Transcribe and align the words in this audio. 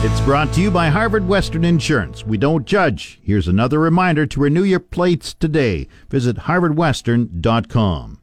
It's 0.00 0.20
brought 0.20 0.52
to 0.52 0.60
you 0.60 0.70
by 0.70 0.90
Harvard 0.90 1.26
Western 1.26 1.64
Insurance. 1.64 2.24
We 2.24 2.38
don't 2.38 2.64
judge. 2.64 3.18
Here's 3.20 3.48
another 3.48 3.80
reminder 3.80 4.26
to 4.26 4.38
renew 4.38 4.62
your 4.62 4.78
plates 4.78 5.34
today. 5.34 5.88
Visit 6.08 6.36
harvardwestern.com. 6.36 8.20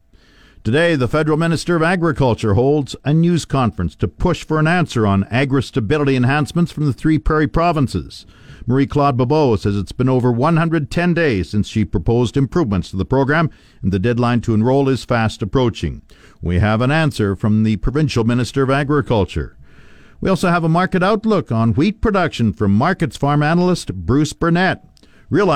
Today, 0.63 0.96
the 0.96 1.09
Federal 1.09 1.37
Minister 1.37 1.76
of 1.76 1.84
Agriculture 1.84 2.53
holds 2.53 2.96
a 3.03 3.13
news 3.13 3.43
conference 3.43 3.93
to 3.98 4.07
push 4.07 4.46
for 4.46 4.57
an 4.57 4.68
answer 4.68 5.05
on 5.05 5.26
agri 5.26 5.62
stability 5.62 6.15
enhancements 6.15 6.71
from 6.71 6.85
the 6.85 6.93
three 6.93 7.20
prairie 7.20 7.46
provinces. 7.46 8.26
Marie 8.65 8.87
Claude 8.87 9.18
Bibeau 9.18 9.59
says 9.59 9.76
it's 9.76 9.91
been 9.91 10.07
over 10.07 10.31
110 10.31 11.13
days 11.13 11.49
since 11.49 11.68
she 11.68 11.84
proposed 11.84 12.37
improvements 12.37 12.90
to 12.91 12.96
the 12.96 13.03
program, 13.03 13.49
and 13.81 13.91
the 13.91 13.99
deadline 13.99 14.40
to 14.40 14.53
enroll 14.53 14.87
is 14.87 15.03
fast 15.03 15.41
approaching. 15.41 16.03
We 16.41 16.59
have 16.59 16.79
an 16.79 16.91
answer 16.91 17.35
from 17.35 17.63
the 17.63 17.76
Provincial 17.76 18.23
Minister 18.23 18.63
of 18.63 18.71
Agriculture. 18.71 19.54
We 20.26 20.31
also 20.31 20.49
have 20.49 20.63
a 20.63 20.70
market 20.70 21.04
outlook 21.04 21.51
on 21.51 21.76
wheat 21.76 22.01
production 22.01 22.51
from 22.51 22.73
Markets 22.73 23.15
Farm 23.15 23.43
analyst 23.43 23.93
Bruce 23.93 24.34
Burnett. 24.34 24.84
Real, 25.29 25.49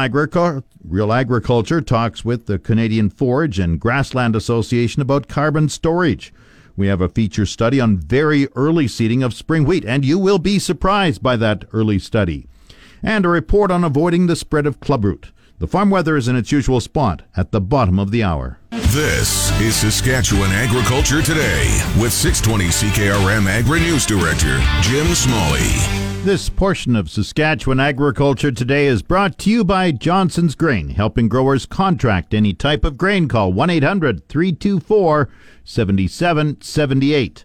Real 0.84 1.12
Agriculture 1.12 1.82
talks 1.82 2.24
with 2.24 2.46
the 2.46 2.60
Canadian 2.60 3.10
Forage 3.10 3.58
and 3.58 3.80
Grassland 3.80 4.36
Association 4.36 5.02
about 5.02 5.28
carbon 5.28 5.70
storage. 5.70 6.32
We 6.78 6.86
have 6.86 7.02
a 7.02 7.10
feature 7.10 7.48
study 7.48 7.82
on 7.82 7.98
very 7.98 8.48
early 8.56 8.88
seeding 8.88 9.24
of 9.24 9.34
spring 9.34 9.66
wheat, 9.66 9.86
and 9.86 10.06
you 10.06 10.20
will 10.20 10.38
be 10.38 10.60
surprised 10.60 11.24
by 11.24 11.36
that 11.38 11.66
early 11.74 11.98
study. 11.98 12.46
And 13.02 13.26
a 13.26 13.30
report 13.30 13.72
on 13.72 13.84
avoiding 13.84 14.28
the 14.28 14.36
spread 14.36 14.68
of 14.68 14.80
clubroot. 14.80 15.32
The 15.60 15.68
farm 15.68 15.90
weather 15.90 16.16
is 16.16 16.30
in 16.30 16.38
its 16.38 16.54
usual 16.54 16.80
spot 16.80 17.24
at 17.36 17.52
the 17.52 17.60
bottom 17.60 18.00
of 18.00 18.12
the 18.12 18.24
hour. 18.24 18.60
This 18.72 19.52
is 19.60 19.76
Saskatchewan 19.76 20.52
Agriculture 20.52 21.22
Today 21.22 21.68
with 22.00 22.14
620 22.14 22.70
CKRM 22.70 23.46
Agri 23.46 23.82
News 23.82 24.06
Director 24.06 24.62
Jim 24.80 25.08
Smalley. 25.08 25.68
This 26.24 26.48
portion 26.48 26.96
of 26.96 27.10
Saskatchewan 27.10 27.82
Agriculture 27.82 28.54
Today 28.54 28.88
is 28.88 29.02
brought 29.02 29.38
to 29.40 29.50
you 29.50 29.66
by 29.66 29.92
Johnson's 29.92 30.56
Grain, 30.56 30.92
helping 30.92 31.28
growers 31.28 31.66
contract 31.66 32.34
any 32.34 32.54
type 32.54 32.86
of 32.86 32.98
grain. 32.98 33.28
Call 33.28 33.52
1 33.52 33.70
800 33.70 34.30
324 34.30 35.28
7778. 35.66 37.44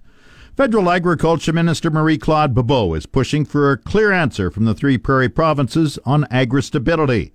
Federal 0.57 0.89
Agriculture 0.89 1.53
Minister 1.53 1.91
Marie 1.91 2.19
Claude 2.19 2.55
Bibeau 2.55 2.97
is 2.97 3.07
pushing 3.07 3.45
for 3.45 3.73
a 3.73 3.77
clear 3.77 4.13
answer 4.13 4.53
from 4.53 4.67
the 4.67 4.75
three 4.75 4.99
prairie 4.99 5.29
provinces 5.29 5.99
on 6.07 6.29
agri 6.31 6.63
stability. 6.63 7.33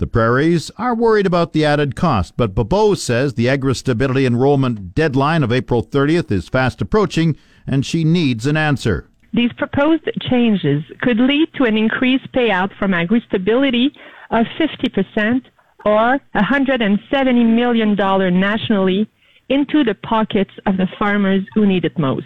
The 0.00 0.06
prairies 0.06 0.70
are 0.78 0.94
worried 0.94 1.26
about 1.26 1.52
the 1.52 1.66
added 1.66 1.94
cost, 1.94 2.34
but 2.38 2.54
Bibeau 2.54 2.96
says 2.96 3.34
the 3.34 3.50
agri 3.50 3.74
stability 3.74 4.24
enrollment 4.24 4.94
deadline 4.94 5.42
of 5.42 5.52
April 5.52 5.82
30th 5.82 6.32
is 6.32 6.48
fast 6.48 6.80
approaching 6.80 7.36
and 7.66 7.84
she 7.84 8.02
needs 8.02 8.46
an 8.46 8.56
answer. 8.56 9.10
These 9.34 9.52
proposed 9.52 10.08
changes 10.22 10.82
could 11.02 11.18
lead 11.18 11.52
to 11.56 11.64
an 11.64 11.76
increased 11.76 12.32
payout 12.32 12.74
from 12.78 12.94
agri 12.94 13.22
stability 13.28 13.92
of 14.30 14.46
50% 14.58 15.42
or 15.84 16.18
$170 16.34 17.54
million 17.54 17.94
nationally 18.40 19.06
into 19.50 19.84
the 19.84 19.94
pockets 19.96 20.52
of 20.64 20.78
the 20.78 20.88
farmers 20.98 21.42
who 21.52 21.66
need 21.66 21.84
it 21.84 21.98
most. 21.98 22.24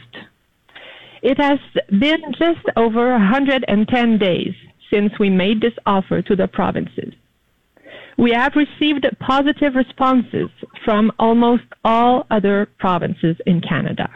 It 1.23 1.39
has 1.39 1.59
been 1.91 2.23
just 2.39 2.65
over 2.77 3.11
110 3.11 4.19
days 4.19 4.55
since 4.93 5.19
we 5.19 5.29
made 5.29 5.61
this 5.61 5.75
offer 5.87 6.23
to 6.23 6.37
the 6.37 6.47
provinces. 6.47 7.13
We 8.17 8.33
have 8.33 8.55
received 8.55 9.07
positive 9.19 9.75
responses 9.75 10.49
from 10.85 11.13
almost 11.19 11.65
all 11.85 12.27
other 12.31 12.69
provinces 12.79 13.37
in 13.47 13.61
Canada. 13.61 14.09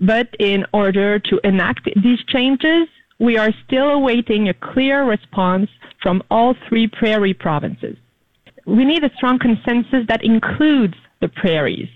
But 0.00 0.28
in 0.38 0.66
order 0.72 1.18
to 1.18 1.40
enact 1.44 1.88
these 2.02 2.22
changes, 2.26 2.88
we 3.18 3.38
are 3.38 3.52
still 3.66 3.90
awaiting 3.90 4.48
a 4.48 4.54
clear 4.54 5.04
response 5.04 5.70
from 6.02 6.22
all 6.30 6.54
three 6.68 6.88
prairie 6.88 7.34
provinces. 7.34 7.96
We 8.66 8.84
need 8.84 9.04
a 9.04 9.14
strong 9.16 9.38
consensus 9.38 10.06
that 10.08 10.24
includes 10.24 10.94
the 11.20 11.28
prairies 11.28 11.88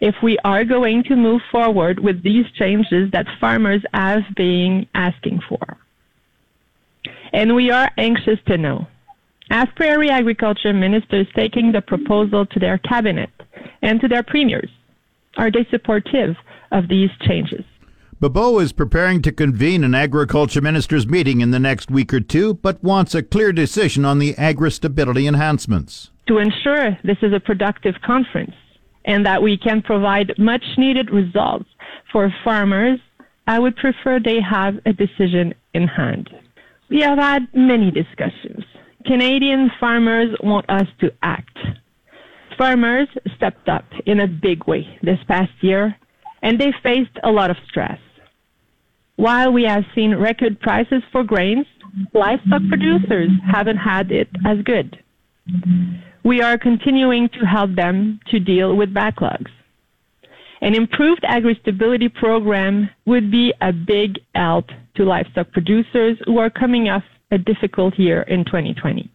if 0.00 0.14
we 0.22 0.38
are 0.44 0.64
going 0.64 1.04
to 1.04 1.16
move 1.16 1.42
forward 1.50 2.00
with 2.00 2.22
these 2.22 2.46
changes 2.58 3.10
that 3.12 3.26
farmers 3.40 3.82
have 3.92 4.22
been 4.34 4.86
asking 4.94 5.40
for. 5.48 5.76
And 7.32 7.54
we 7.54 7.70
are 7.70 7.90
anxious 7.98 8.38
to 8.46 8.56
know 8.56 8.86
as 9.50 9.68
prairie 9.76 10.10
agriculture 10.10 10.72
ministers 10.72 11.26
taking 11.34 11.72
the 11.72 11.82
proposal 11.82 12.46
to 12.46 12.58
their 12.58 12.78
cabinet 12.78 13.30
and 13.82 14.00
to 14.00 14.08
their 14.08 14.22
premiers? 14.22 14.70
Are 15.36 15.50
they 15.50 15.66
supportive 15.70 16.36
of 16.70 16.88
these 16.88 17.10
changes? 17.22 17.64
Bibeau 18.20 18.62
is 18.62 18.72
preparing 18.72 19.20
to 19.22 19.32
convene 19.32 19.82
an 19.82 19.96
agriculture 19.96 20.60
ministers 20.60 21.08
meeting 21.08 21.40
in 21.40 21.50
the 21.50 21.58
next 21.58 21.90
week 21.90 22.14
or 22.14 22.20
two, 22.20 22.54
but 22.54 22.82
wants 22.82 23.16
a 23.16 23.22
clear 23.22 23.52
decision 23.52 24.04
on 24.04 24.20
the 24.20 24.36
agri 24.38 24.70
stability 24.70 25.26
enhancements. 25.26 26.10
To 26.28 26.38
ensure 26.38 26.96
this 27.02 27.16
is 27.20 27.32
a 27.32 27.40
productive 27.40 27.96
conference 28.04 28.54
and 29.04 29.26
that 29.26 29.42
we 29.42 29.58
can 29.58 29.82
provide 29.82 30.38
much 30.38 30.62
needed 30.78 31.10
results 31.10 31.68
for 32.12 32.32
farmers, 32.44 33.00
I 33.48 33.58
would 33.58 33.74
prefer 33.74 34.20
they 34.20 34.40
have 34.40 34.78
a 34.86 34.92
decision 34.92 35.52
in 35.74 35.88
hand. 35.88 36.30
We 36.90 37.00
have 37.00 37.18
had 37.18 37.48
many 37.54 37.90
discussions 37.90 38.64
Canadian 39.04 39.70
farmers 39.80 40.34
want 40.42 40.68
us 40.68 40.86
to 41.00 41.12
act. 41.22 41.58
Farmers 42.56 43.08
stepped 43.36 43.68
up 43.68 43.84
in 44.06 44.20
a 44.20 44.26
big 44.26 44.66
way 44.66 44.86
this 45.02 45.18
past 45.26 45.52
year, 45.60 45.96
and 46.42 46.60
they 46.60 46.72
faced 46.82 47.18
a 47.24 47.30
lot 47.30 47.50
of 47.50 47.56
stress. 47.68 47.98
While 49.16 49.52
we 49.52 49.64
have 49.64 49.84
seen 49.94 50.14
record 50.16 50.60
prices 50.60 51.02
for 51.12 51.22
grains, 51.22 51.66
livestock 52.14 52.62
producers 52.68 53.30
haven't 53.50 53.76
had 53.76 54.10
it 54.10 54.28
as 54.46 54.58
good. 54.64 54.98
We 56.24 56.40
are 56.40 56.56
continuing 56.56 57.28
to 57.30 57.46
help 57.46 57.74
them 57.74 58.20
to 58.30 58.38
deal 58.38 58.76
with 58.76 58.94
backlogs. 58.94 59.50
An 60.60 60.76
improved 60.76 61.24
agri-stability 61.24 62.08
program 62.08 62.88
would 63.06 63.30
be 63.30 63.52
a 63.60 63.72
big 63.72 64.20
help 64.34 64.66
to 64.94 65.04
livestock 65.04 65.50
producers 65.50 66.16
who 66.24 66.38
are 66.38 66.50
coming 66.50 66.88
off 66.88 67.02
a 67.32 67.38
difficult 67.38 67.98
year 67.98 68.22
in 68.22 68.44
2020. 68.44 69.10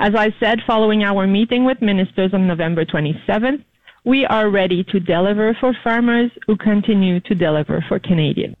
As 0.00 0.14
I 0.14 0.34
said 0.40 0.60
following 0.66 1.04
our 1.04 1.26
meeting 1.26 1.64
with 1.64 1.80
ministers 1.80 2.34
on 2.34 2.46
November 2.46 2.84
27th, 2.84 3.62
we 4.04 4.24
are 4.26 4.50
ready 4.50 4.82
to 4.84 5.00
deliver 5.00 5.56
for 5.60 5.76
farmers 5.84 6.30
who 6.46 6.56
continue 6.56 7.20
to 7.20 7.34
deliver 7.34 7.84
for 7.88 7.98
Canadians. 7.98 8.56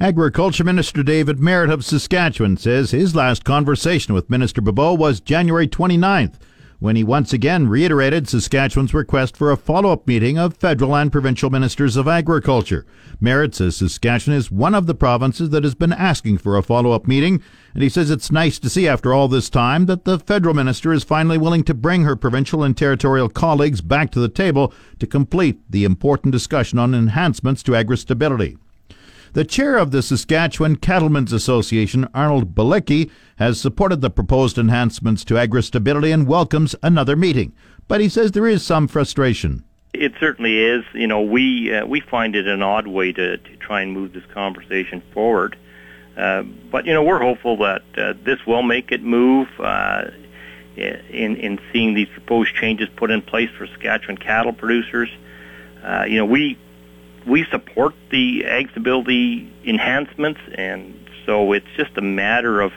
Agriculture 0.00 0.64
Minister 0.64 1.02
David 1.02 1.38
Marit 1.38 1.70
of 1.70 1.84
Saskatchewan 1.84 2.56
says 2.56 2.90
his 2.90 3.14
last 3.14 3.44
conversation 3.44 4.14
with 4.14 4.30
Minister 4.30 4.62
Bibeau 4.62 4.96
was 4.96 5.20
January 5.20 5.68
29th 5.68 6.36
when 6.80 6.96
he 6.96 7.04
once 7.04 7.32
again 7.32 7.68
reiterated 7.68 8.26
Saskatchewan's 8.26 8.94
request 8.94 9.36
for 9.36 9.52
a 9.52 9.56
follow 9.56 9.92
up 9.92 10.08
meeting 10.08 10.38
of 10.38 10.56
federal 10.56 10.96
and 10.96 11.12
provincial 11.12 11.50
ministers 11.50 11.94
of 11.94 12.08
agriculture. 12.08 12.86
Marit 13.20 13.54
says 13.54 13.76
Saskatchewan 13.76 14.36
is 14.36 14.50
one 14.50 14.74
of 14.74 14.86
the 14.86 14.94
provinces 14.94 15.50
that 15.50 15.62
has 15.62 15.74
been 15.74 15.92
asking 15.92 16.38
for 16.38 16.56
a 16.56 16.62
follow 16.62 16.92
up 16.92 17.06
meeting, 17.06 17.42
and 17.74 17.82
he 17.82 17.88
says 17.88 18.10
it's 18.10 18.32
nice 18.32 18.58
to 18.58 18.70
see 18.70 18.88
after 18.88 19.12
all 19.12 19.28
this 19.28 19.50
time 19.50 19.86
that 19.86 20.06
the 20.06 20.18
federal 20.18 20.54
minister 20.54 20.92
is 20.92 21.04
finally 21.04 21.38
willing 21.38 21.62
to 21.64 21.74
bring 21.74 22.04
her 22.04 22.16
provincial 22.16 22.62
and 22.62 22.76
territorial 22.76 23.28
colleagues 23.28 23.82
back 23.82 24.10
to 24.10 24.18
the 24.20 24.28
table 24.28 24.72
to 24.98 25.06
complete 25.06 25.60
the 25.70 25.84
important 25.84 26.32
discussion 26.32 26.78
on 26.78 26.94
enhancements 26.94 27.62
to 27.62 27.76
agri 27.76 27.98
stability. 27.98 28.56
The 29.32 29.44
chair 29.44 29.76
of 29.76 29.92
the 29.92 30.02
Saskatchewan 30.02 30.76
Cattlemen's 30.76 31.32
Association, 31.32 32.08
Arnold 32.12 32.52
Balicki, 32.52 33.10
has 33.36 33.60
supported 33.60 34.00
the 34.00 34.10
proposed 34.10 34.58
enhancements 34.58 35.24
to 35.26 35.38
agri 35.38 35.62
stability 35.62 36.10
and 36.10 36.26
welcomes 36.26 36.74
another 36.82 37.14
meeting. 37.14 37.52
But 37.86 38.00
he 38.00 38.08
says 38.08 38.32
there 38.32 38.48
is 38.48 38.64
some 38.64 38.88
frustration. 38.88 39.62
It 39.94 40.14
certainly 40.18 40.58
is. 40.58 40.84
You 40.94 41.06
know, 41.06 41.20
we 41.22 41.72
uh, 41.72 41.86
we 41.86 42.00
find 42.00 42.34
it 42.34 42.48
an 42.48 42.60
odd 42.60 42.88
way 42.88 43.12
to, 43.12 43.36
to 43.38 43.56
try 43.58 43.82
and 43.82 43.92
move 43.92 44.12
this 44.12 44.26
conversation 44.34 45.00
forward. 45.14 45.56
Uh, 46.16 46.42
but 46.42 46.84
you 46.84 46.92
know, 46.92 47.04
we're 47.04 47.20
hopeful 47.20 47.56
that 47.58 47.82
uh, 47.96 48.14
this 48.24 48.44
will 48.46 48.62
make 48.62 48.90
it 48.90 49.02
move. 49.02 49.48
Uh, 49.60 50.06
in 50.76 51.36
in 51.36 51.60
seeing 51.72 51.94
these 51.94 52.08
proposed 52.08 52.54
changes 52.54 52.88
put 52.96 53.10
in 53.10 53.22
place 53.22 53.50
for 53.56 53.66
Saskatchewan 53.66 54.16
cattle 54.16 54.52
producers, 54.52 55.10
uh, 55.84 56.04
you 56.08 56.16
know, 56.16 56.24
we 56.24 56.58
we 57.26 57.44
support 57.50 57.94
the 58.10 58.44
ag 58.44 58.70
stability 58.70 59.52
enhancements, 59.64 60.40
and 60.54 60.94
so 61.26 61.52
it's 61.52 61.66
just 61.76 61.96
a 61.96 62.02
matter 62.02 62.60
of 62.60 62.72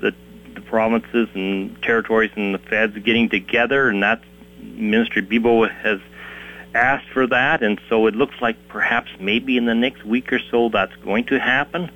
the 0.00 0.14
the 0.54 0.60
provinces 0.60 1.28
and 1.34 1.80
territories 1.82 2.30
and 2.36 2.54
the 2.54 2.58
feds 2.58 2.96
getting 2.98 3.28
together, 3.28 3.88
and 3.88 4.02
that 4.02 4.22
Ministry 4.60 5.22
Bibeau 5.22 5.70
has 5.70 6.00
asked 6.74 7.08
for 7.12 7.26
that, 7.26 7.62
and 7.62 7.80
so 7.88 8.06
it 8.06 8.14
looks 8.14 8.34
like 8.40 8.56
perhaps 8.68 9.10
maybe 9.18 9.56
in 9.56 9.64
the 9.64 9.74
next 9.74 10.04
week 10.04 10.32
or 10.32 10.40
so 10.50 10.68
that's 10.68 10.94
going 10.96 11.24
to 11.26 11.38
happen. 11.38 11.90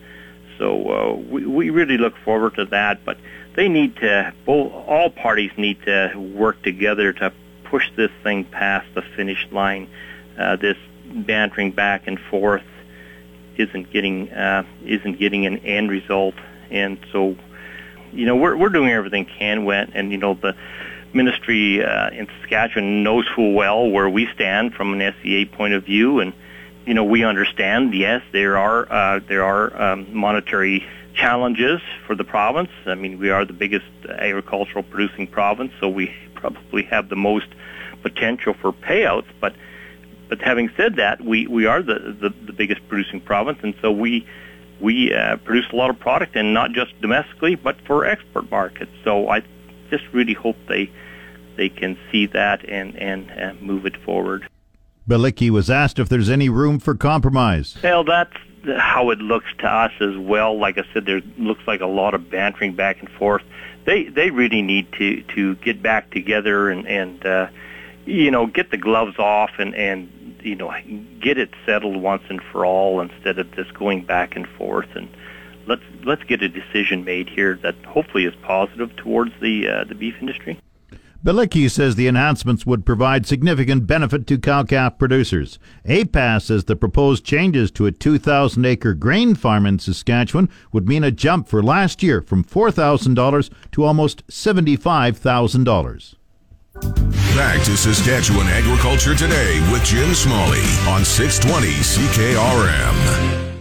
So 0.58 0.88
uh, 0.88 1.14
we, 1.14 1.46
we 1.46 1.70
really 1.70 1.98
look 1.98 2.16
forward 2.24 2.54
to 2.56 2.64
that, 2.66 3.04
but 3.04 3.18
they 3.54 3.68
need 3.68 3.96
to, 3.96 4.32
both, 4.44 4.72
all 4.72 5.10
parties 5.10 5.52
need 5.56 5.82
to 5.82 6.12
work 6.16 6.62
together 6.62 7.12
to 7.12 7.32
push 7.64 7.90
this 7.96 8.10
thing 8.22 8.44
past 8.44 8.86
the 8.94 9.02
finish 9.02 9.46
line. 9.50 9.88
Uh, 10.38 10.56
this 10.56 10.76
bantering 11.14 11.70
back 11.70 12.06
and 12.06 12.18
forth 12.18 12.64
isn't 13.56 13.90
getting 13.90 14.30
uh, 14.30 14.64
isn't 14.84 15.18
getting 15.18 15.46
an 15.46 15.58
end 15.58 15.90
result, 15.90 16.34
and 16.70 16.98
so 17.12 17.36
you 18.12 18.26
know 18.26 18.36
we're 18.36 18.56
we're 18.56 18.68
doing 18.68 18.90
everything 18.90 19.24
can 19.24 19.64
went, 19.64 19.92
and 19.94 20.10
you 20.10 20.18
know 20.18 20.34
the 20.34 20.54
ministry 21.12 21.84
uh, 21.84 22.10
in 22.10 22.26
Saskatchewan 22.40 23.02
knows 23.02 23.26
full 23.34 23.52
well 23.52 23.88
where 23.88 24.08
we 24.08 24.26
stand 24.34 24.74
from 24.74 25.00
an 25.00 25.14
SCA 25.20 25.46
point 25.56 25.74
of 25.74 25.84
view, 25.84 26.20
and 26.20 26.32
you 26.86 26.94
know 26.94 27.04
we 27.04 27.24
understand. 27.24 27.94
Yes, 27.94 28.22
there 28.32 28.58
are 28.58 28.90
uh, 28.92 29.20
there 29.20 29.44
are 29.44 29.80
um, 29.80 30.14
monetary 30.14 30.84
challenges 31.14 31.80
for 32.06 32.16
the 32.16 32.24
province. 32.24 32.70
I 32.86 32.94
mean, 32.96 33.18
we 33.18 33.30
are 33.30 33.44
the 33.44 33.52
biggest 33.52 33.86
agricultural 34.08 34.82
producing 34.82 35.28
province, 35.28 35.72
so 35.80 35.88
we 35.88 36.12
probably 36.34 36.82
have 36.84 37.08
the 37.08 37.16
most 37.16 37.46
potential 38.02 38.54
for 38.54 38.72
payouts. 38.72 39.26
But 39.40 39.54
but 40.34 40.44
having 40.44 40.68
said 40.76 40.96
that, 40.96 41.20
we, 41.20 41.46
we 41.46 41.66
are 41.66 41.80
the, 41.80 42.16
the, 42.20 42.30
the 42.46 42.52
biggest 42.52 42.80
producing 42.88 43.20
province, 43.20 43.60
and 43.62 43.72
so 43.80 43.92
we 43.92 44.26
we 44.80 45.14
uh, 45.14 45.36
produce 45.36 45.66
a 45.72 45.76
lot 45.76 45.90
of 45.90 46.00
product, 46.00 46.34
and 46.34 46.52
not 46.52 46.72
just 46.72 47.00
domestically, 47.00 47.54
but 47.54 47.76
for 47.86 48.04
export 48.04 48.50
markets. 48.50 48.90
So 49.04 49.28
I 49.28 49.42
just 49.90 50.02
really 50.12 50.32
hope 50.32 50.56
they 50.66 50.90
they 51.56 51.68
can 51.68 51.96
see 52.10 52.26
that 52.26 52.68
and 52.68 52.96
and 52.96 53.30
uh, 53.30 53.54
move 53.60 53.86
it 53.86 53.96
forward. 53.98 54.48
Balicki 55.08 55.50
was 55.50 55.70
asked 55.70 56.00
if 56.00 56.08
there's 56.08 56.28
any 56.28 56.48
room 56.48 56.80
for 56.80 56.96
compromise. 56.96 57.76
Well, 57.80 58.02
that's 58.02 58.36
how 58.76 59.10
it 59.10 59.20
looks 59.20 59.46
to 59.58 59.68
us 59.68 59.92
as 60.00 60.16
well. 60.16 60.58
Like 60.58 60.78
I 60.78 60.82
said, 60.92 61.06
there 61.06 61.22
looks 61.38 61.62
like 61.68 61.80
a 61.80 61.86
lot 61.86 62.12
of 62.12 62.28
bantering 62.28 62.74
back 62.74 62.98
and 62.98 63.08
forth. 63.10 63.44
They 63.84 64.08
they 64.08 64.32
really 64.32 64.62
need 64.62 64.92
to 64.94 65.22
to 65.36 65.54
get 65.56 65.80
back 65.80 66.10
together 66.10 66.70
and 66.70 66.88
and 66.88 67.24
uh, 67.24 67.46
you 68.06 68.30
know 68.30 68.46
get 68.46 68.70
the 68.70 68.76
gloves 68.76 69.18
off 69.18 69.50
and 69.58 69.74
and 69.74 70.10
you 70.44 70.54
know 70.54 70.72
get 71.20 71.38
it 71.38 71.50
settled 71.66 71.96
once 71.96 72.22
and 72.28 72.40
for 72.52 72.64
all 72.64 73.00
instead 73.00 73.38
of 73.38 73.50
just 73.52 73.74
going 73.74 74.04
back 74.04 74.36
and 74.36 74.46
forth 74.58 74.88
and 74.94 75.08
let's 75.66 75.82
let's 76.04 76.22
get 76.24 76.42
a 76.42 76.48
decision 76.48 77.04
made 77.04 77.28
here 77.28 77.58
that 77.62 77.74
hopefully 77.84 78.24
is 78.24 78.34
positive 78.42 78.94
towards 78.96 79.32
the 79.40 79.68
uh, 79.68 79.84
the 79.84 79.94
beef 79.94 80.14
industry. 80.20 80.58
Balicki 81.24 81.70
says 81.70 81.94
the 81.94 82.06
enhancements 82.06 82.66
would 82.66 82.84
provide 82.84 83.24
significant 83.24 83.86
benefit 83.86 84.26
to 84.26 84.36
cow-calf 84.36 84.98
producers. 84.98 85.58
APAS 85.86 86.42
says 86.42 86.64
the 86.64 86.76
proposed 86.76 87.24
changes 87.24 87.70
to 87.70 87.86
a 87.86 87.92
2,000-acre 87.92 88.92
grain 88.92 89.34
farm 89.34 89.64
in 89.64 89.78
Saskatchewan 89.78 90.50
would 90.70 90.86
mean 90.86 91.02
a 91.02 91.10
jump 91.10 91.48
for 91.48 91.62
last 91.62 92.02
year 92.02 92.20
from 92.20 92.44
$4,000 92.44 93.50
to 93.72 93.84
almost 93.84 94.26
$75,000. 94.26 96.14
Back 96.74 97.62
to 97.64 97.76
Saskatchewan 97.76 98.48
Agriculture 98.48 99.14
Today 99.14 99.60
with 99.70 99.84
Jim 99.84 100.12
Smalley 100.12 100.62
on 100.88 101.04
620 101.04 101.68
CKRM. 101.68 103.60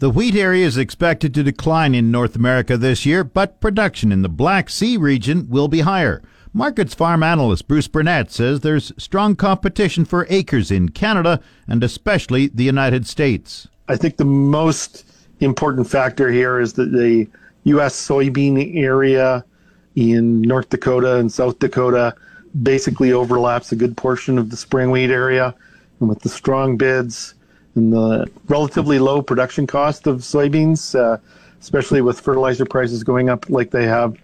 The 0.00 0.10
wheat 0.10 0.34
area 0.34 0.66
is 0.66 0.76
expected 0.76 1.32
to 1.34 1.42
decline 1.42 1.94
in 1.94 2.10
North 2.10 2.34
America 2.34 2.76
this 2.76 3.06
year, 3.06 3.22
but 3.22 3.60
production 3.60 4.10
in 4.10 4.22
the 4.22 4.28
Black 4.28 4.68
Sea 4.68 4.96
region 4.96 5.48
will 5.48 5.68
be 5.68 5.80
higher. 5.80 6.20
Markets 6.52 6.94
farm 6.94 7.22
analyst 7.22 7.68
Bruce 7.68 7.88
Burnett 7.88 8.32
says 8.32 8.60
there's 8.60 8.92
strong 8.98 9.36
competition 9.36 10.04
for 10.04 10.26
acres 10.28 10.70
in 10.70 10.88
Canada 10.88 11.40
and 11.68 11.84
especially 11.84 12.48
the 12.48 12.64
United 12.64 13.06
States. 13.06 13.68
I 13.88 13.96
think 13.96 14.16
the 14.16 14.24
most 14.24 15.04
important 15.40 15.88
factor 15.88 16.30
here 16.30 16.58
is 16.60 16.72
that 16.74 16.92
the 16.92 17.28
U.S. 17.64 17.94
soybean 17.94 18.76
area 18.76 19.44
in 19.96 20.42
North 20.42 20.68
Dakota 20.68 21.16
and 21.16 21.30
South 21.32 21.58
Dakota 21.58 22.14
basically 22.62 23.12
overlaps 23.12 23.72
a 23.72 23.76
good 23.76 23.96
portion 23.96 24.38
of 24.38 24.50
the 24.50 24.56
spring 24.56 24.90
wheat 24.90 25.10
area. 25.10 25.54
And 26.00 26.08
with 26.08 26.20
the 26.20 26.28
strong 26.28 26.76
bids 26.76 27.34
and 27.74 27.92
the 27.92 28.30
relatively 28.48 28.98
low 28.98 29.20
production 29.22 29.66
cost 29.66 30.06
of 30.06 30.18
soybeans, 30.18 30.94
uh, 30.94 31.18
especially 31.60 32.02
with 32.02 32.20
fertilizer 32.20 32.64
prices 32.64 33.02
going 33.02 33.28
up 33.28 33.48
like 33.50 33.70
they 33.70 33.86
have 33.86 34.16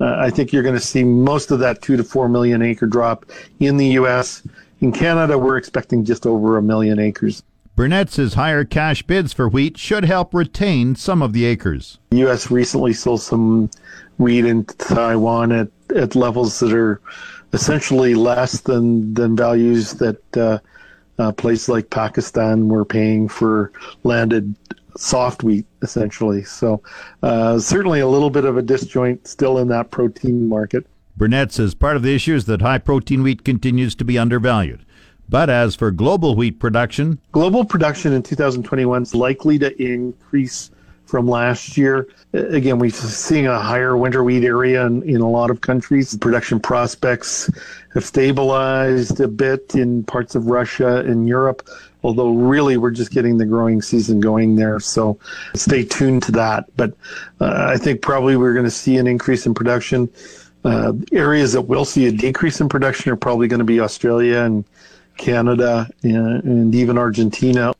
uh, 0.00 0.16
I 0.18 0.30
think 0.30 0.52
you're 0.52 0.62
going 0.62 0.74
to 0.74 0.80
see 0.80 1.04
most 1.04 1.50
of 1.50 1.58
that 1.58 1.82
two 1.82 1.96
to 1.96 2.02
four 2.02 2.28
million 2.28 2.62
acre 2.62 2.86
drop 2.86 3.26
in 3.60 3.76
the 3.76 3.86
U.S. 3.88 4.42
In 4.80 4.92
Canada, 4.92 5.36
we're 5.36 5.58
expecting 5.58 6.04
just 6.04 6.26
over 6.26 6.56
a 6.56 6.62
million 6.62 6.98
acres. 6.98 7.42
Burnett 7.80 8.10
says 8.10 8.34
higher 8.34 8.62
cash 8.62 9.02
bids 9.04 9.32
for 9.32 9.48
wheat 9.48 9.78
should 9.78 10.04
help 10.04 10.34
retain 10.34 10.94
some 10.94 11.22
of 11.22 11.32
the 11.32 11.46
acres. 11.46 11.98
The 12.10 12.18
U.S. 12.18 12.50
recently 12.50 12.92
sold 12.92 13.22
some 13.22 13.70
wheat 14.18 14.44
in 14.44 14.66
Taiwan 14.66 15.50
at, 15.50 15.68
at 15.96 16.14
levels 16.14 16.60
that 16.60 16.74
are 16.74 17.00
essentially 17.54 18.14
less 18.14 18.60
than, 18.60 19.14
than 19.14 19.34
values 19.34 19.94
that 19.94 20.36
uh, 20.36 20.58
a 21.16 21.32
place 21.32 21.70
like 21.70 21.88
Pakistan 21.88 22.68
were 22.68 22.84
paying 22.84 23.28
for 23.28 23.72
landed 24.04 24.54
soft 24.98 25.42
wheat 25.42 25.64
essentially. 25.80 26.42
So 26.42 26.82
uh, 27.22 27.58
certainly 27.60 28.00
a 28.00 28.08
little 28.08 28.28
bit 28.28 28.44
of 28.44 28.58
a 28.58 28.62
disjoint 28.62 29.26
still 29.26 29.56
in 29.56 29.68
that 29.68 29.90
protein 29.90 30.50
market. 30.50 30.86
Burnett 31.16 31.50
says 31.50 31.74
part 31.74 31.96
of 31.96 32.02
the 32.02 32.14
issue 32.14 32.34
is 32.34 32.44
that 32.44 32.60
high 32.60 32.76
protein 32.76 33.22
wheat 33.22 33.42
continues 33.42 33.94
to 33.94 34.04
be 34.04 34.18
undervalued. 34.18 34.84
But 35.30 35.48
as 35.48 35.76
for 35.76 35.92
global 35.92 36.34
wheat 36.34 36.58
production, 36.58 37.20
global 37.30 37.64
production 37.64 38.12
in 38.12 38.22
2021 38.24 39.02
is 39.02 39.14
likely 39.14 39.60
to 39.60 39.80
increase 39.80 40.72
from 41.06 41.28
last 41.28 41.76
year. 41.76 42.08
Again, 42.32 42.80
we're 42.80 42.90
seeing 42.90 43.46
a 43.46 43.58
higher 43.58 43.96
winter 43.96 44.24
wheat 44.24 44.44
area 44.44 44.84
in, 44.84 45.04
in 45.04 45.20
a 45.20 45.30
lot 45.30 45.50
of 45.50 45.60
countries. 45.60 46.16
Production 46.16 46.58
prospects 46.58 47.48
have 47.94 48.04
stabilized 48.04 49.20
a 49.20 49.28
bit 49.28 49.76
in 49.76 50.02
parts 50.02 50.34
of 50.34 50.46
Russia 50.46 50.98
and 50.98 51.28
Europe, 51.28 51.68
although 52.02 52.32
really 52.32 52.76
we're 52.76 52.90
just 52.90 53.12
getting 53.12 53.38
the 53.38 53.46
growing 53.46 53.80
season 53.80 54.18
going 54.18 54.56
there. 54.56 54.80
So 54.80 55.16
stay 55.54 55.84
tuned 55.84 56.24
to 56.24 56.32
that. 56.32 56.64
But 56.76 56.94
uh, 57.40 57.66
I 57.68 57.76
think 57.76 58.02
probably 58.02 58.36
we're 58.36 58.54
going 58.54 58.64
to 58.64 58.70
see 58.70 58.96
an 58.96 59.06
increase 59.06 59.46
in 59.46 59.54
production. 59.54 60.10
Uh, 60.64 60.92
areas 61.12 61.52
that 61.52 61.62
will 61.62 61.84
see 61.84 62.06
a 62.06 62.12
decrease 62.12 62.60
in 62.60 62.68
production 62.68 63.12
are 63.12 63.16
probably 63.16 63.46
going 63.46 63.58
to 63.60 63.64
be 63.64 63.78
Australia 63.78 64.40
and 64.40 64.64
Canada 65.20 65.88
and, 66.02 66.42
and 66.42 66.74
even 66.74 66.98
Argentina. 66.98 67.72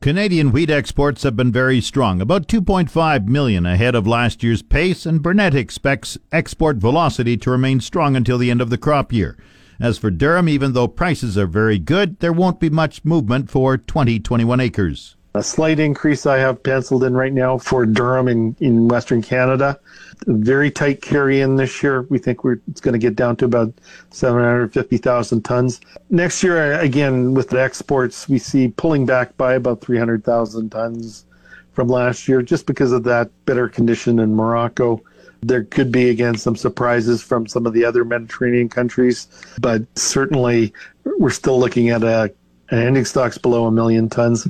Canadian 0.00 0.50
wheat 0.50 0.70
exports 0.70 1.24
have 1.24 1.36
been 1.36 1.52
very 1.52 1.80
strong, 1.82 2.22
about 2.22 2.48
2.5 2.48 3.26
million 3.26 3.66
ahead 3.66 3.94
of 3.94 4.06
last 4.06 4.42
year's 4.42 4.62
pace, 4.62 5.04
and 5.04 5.22
Burnett 5.22 5.54
expects 5.54 6.16
export 6.32 6.78
velocity 6.78 7.36
to 7.36 7.50
remain 7.50 7.80
strong 7.80 8.16
until 8.16 8.38
the 8.38 8.50
end 8.50 8.62
of 8.62 8.70
the 8.70 8.78
crop 8.78 9.12
year. 9.12 9.36
As 9.78 9.98
for 9.98 10.10
durum, 10.10 10.48
even 10.48 10.72
though 10.72 10.88
prices 10.88 11.36
are 11.36 11.46
very 11.46 11.78
good, 11.78 12.18
there 12.20 12.32
won't 12.32 12.60
be 12.60 12.70
much 12.70 13.04
movement 13.04 13.50
for 13.50 13.76
2021 13.76 14.58
acres. 14.58 15.16
A 15.34 15.44
slight 15.44 15.78
increase 15.78 16.26
I 16.26 16.38
have 16.38 16.60
penciled 16.60 17.04
in 17.04 17.14
right 17.14 17.32
now 17.32 17.56
for 17.56 17.86
durum 17.86 18.28
in, 18.28 18.56
in 18.58 18.88
Western 18.88 19.22
Canada. 19.22 19.78
Very 20.26 20.72
tight 20.72 21.02
carry 21.02 21.40
in 21.40 21.54
this 21.54 21.84
year. 21.84 22.02
We 22.02 22.18
think 22.18 22.42
we're, 22.42 22.58
it's 22.68 22.80
going 22.80 22.94
to 22.94 22.98
get 22.98 23.14
down 23.14 23.36
to 23.36 23.44
about 23.44 23.72
750,000 24.10 25.44
tons. 25.44 25.80
Next 26.10 26.42
year, 26.42 26.80
again, 26.80 27.32
with 27.32 27.48
the 27.50 27.62
exports, 27.62 28.28
we 28.28 28.38
see 28.38 28.68
pulling 28.68 29.06
back 29.06 29.36
by 29.36 29.54
about 29.54 29.80
300,000 29.82 30.68
tons 30.68 31.26
from 31.74 31.86
last 31.86 32.26
year 32.26 32.42
just 32.42 32.66
because 32.66 32.90
of 32.90 33.04
that 33.04 33.30
better 33.46 33.68
condition 33.68 34.18
in 34.18 34.34
Morocco. 34.34 35.00
There 35.42 35.62
could 35.62 35.92
be, 35.92 36.10
again, 36.10 36.36
some 36.36 36.56
surprises 36.56 37.22
from 37.22 37.46
some 37.46 37.66
of 37.66 37.72
the 37.72 37.84
other 37.84 38.04
Mediterranean 38.04 38.68
countries, 38.68 39.28
but 39.60 39.82
certainly 39.96 40.74
we're 41.04 41.30
still 41.30 41.58
looking 41.58 41.90
at 41.90 42.02
a, 42.02 42.34
an 42.70 42.78
ending 42.78 43.04
stocks 43.04 43.38
below 43.38 43.66
a 43.66 43.70
million 43.70 44.08
tons 44.08 44.48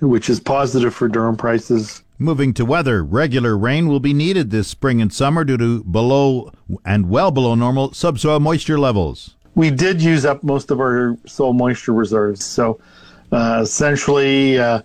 which 0.00 0.28
is 0.28 0.40
positive 0.40 0.94
for 0.94 1.08
durum 1.08 1.36
prices. 1.36 2.02
Moving 2.18 2.54
to 2.54 2.64
weather, 2.64 3.04
regular 3.04 3.56
rain 3.58 3.88
will 3.88 4.00
be 4.00 4.14
needed 4.14 4.50
this 4.50 4.68
spring 4.68 5.02
and 5.02 5.12
summer 5.12 5.44
due 5.44 5.58
to 5.58 5.84
below 5.84 6.50
and 6.84 7.10
well 7.10 7.30
below 7.30 7.54
normal 7.54 7.92
subsoil 7.92 8.40
moisture 8.40 8.78
levels. 8.78 9.36
We 9.54 9.70
did 9.70 10.02
use 10.02 10.24
up 10.24 10.42
most 10.42 10.70
of 10.70 10.80
our 10.80 11.16
soil 11.26 11.52
moisture 11.52 11.92
reserves. 11.92 12.44
So 12.44 12.80
uh, 13.32 13.60
essentially, 13.62 14.58
uh, 14.58 14.82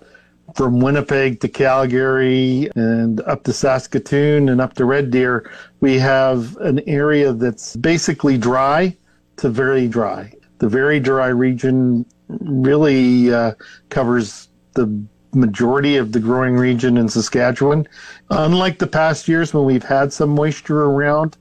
from 0.56 0.80
Winnipeg 0.82 1.40
to 1.42 1.48
Calgary 1.48 2.70
and 2.76 3.22
up 3.22 3.44
to 3.44 3.54
Saskatoon 3.54 4.50
and 4.50 4.60
up 4.60 4.74
to 4.74 4.86
Red 4.86 5.12
Deer, 5.12 5.50
we 5.80 5.98
have 6.00 6.58
an 6.58 6.82
area 6.88 7.32
that's 7.32 7.76
basically 7.78 8.38
dry 8.38 8.96
to 9.38 9.50
very 9.50 9.88
dry. 9.88 10.34
The 10.58 10.68
very 10.68 11.00
dry 11.00 11.28
region 11.28 12.06
really 12.28 13.34
uh, 13.34 13.54
covers 13.90 14.50
the 14.74 15.04
majority 15.34 15.98
of 15.98 16.12
the 16.12 16.20
growing 16.20 16.56
region 16.56 16.98
in 16.98 17.08
Saskatchewan. 17.08 17.88
Unlike 18.30 18.80
the 18.80 18.88
past 18.88 19.28
years 19.28 19.54
when 19.54 19.66
we've 19.66 19.84
had 19.84 20.12
some 20.12 20.30
moisture 20.30 20.84
around, 20.84 21.38